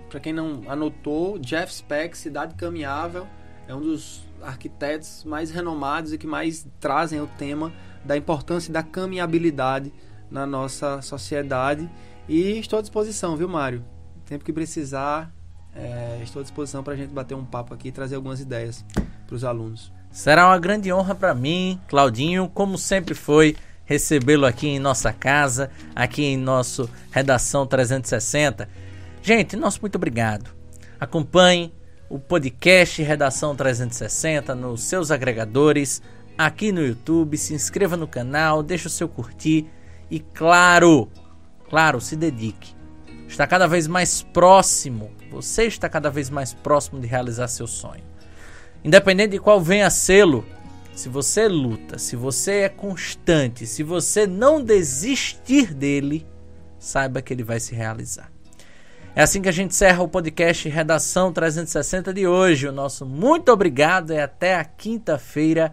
[0.08, 3.26] para quem não anotou, Jeff Speck, Cidade Caminhável,
[3.68, 7.70] é um dos arquitetos mais renomados e que mais trazem o tema
[8.02, 9.92] da importância da caminhabilidade
[10.30, 11.90] na nossa sociedade.
[12.28, 13.84] E estou à disposição, viu, Mário?
[14.24, 15.34] Sempre que precisar,
[15.74, 18.84] é, estou à disposição para a gente bater um papo aqui e trazer algumas ideias
[19.26, 19.92] para os alunos.
[20.12, 23.56] Será uma grande honra para mim, Claudinho, como sempre foi,
[23.86, 28.68] recebê-lo aqui em nossa casa, aqui em nosso Redação 360.
[29.22, 30.50] Gente, nosso muito obrigado.
[31.00, 31.72] Acompanhe
[32.10, 36.02] o podcast Redação 360 nos seus agregadores,
[36.36, 37.38] aqui no YouTube.
[37.38, 39.66] Se inscreva no canal, deixe o seu curtir
[40.10, 41.08] e, claro,
[41.70, 42.74] claro, se dedique.
[43.26, 48.11] Está cada vez mais próximo, você está cada vez mais próximo de realizar seu sonho.
[48.84, 50.44] Independente de qual venha a sê-lo,
[50.94, 56.26] se você luta, se você é constante, se você não desistir dele,
[56.78, 58.30] saiba que ele vai se realizar.
[59.14, 62.66] É assim que a gente encerra o podcast Redação 360 de hoje.
[62.66, 65.72] O nosso muito obrigado e até a quinta-feira.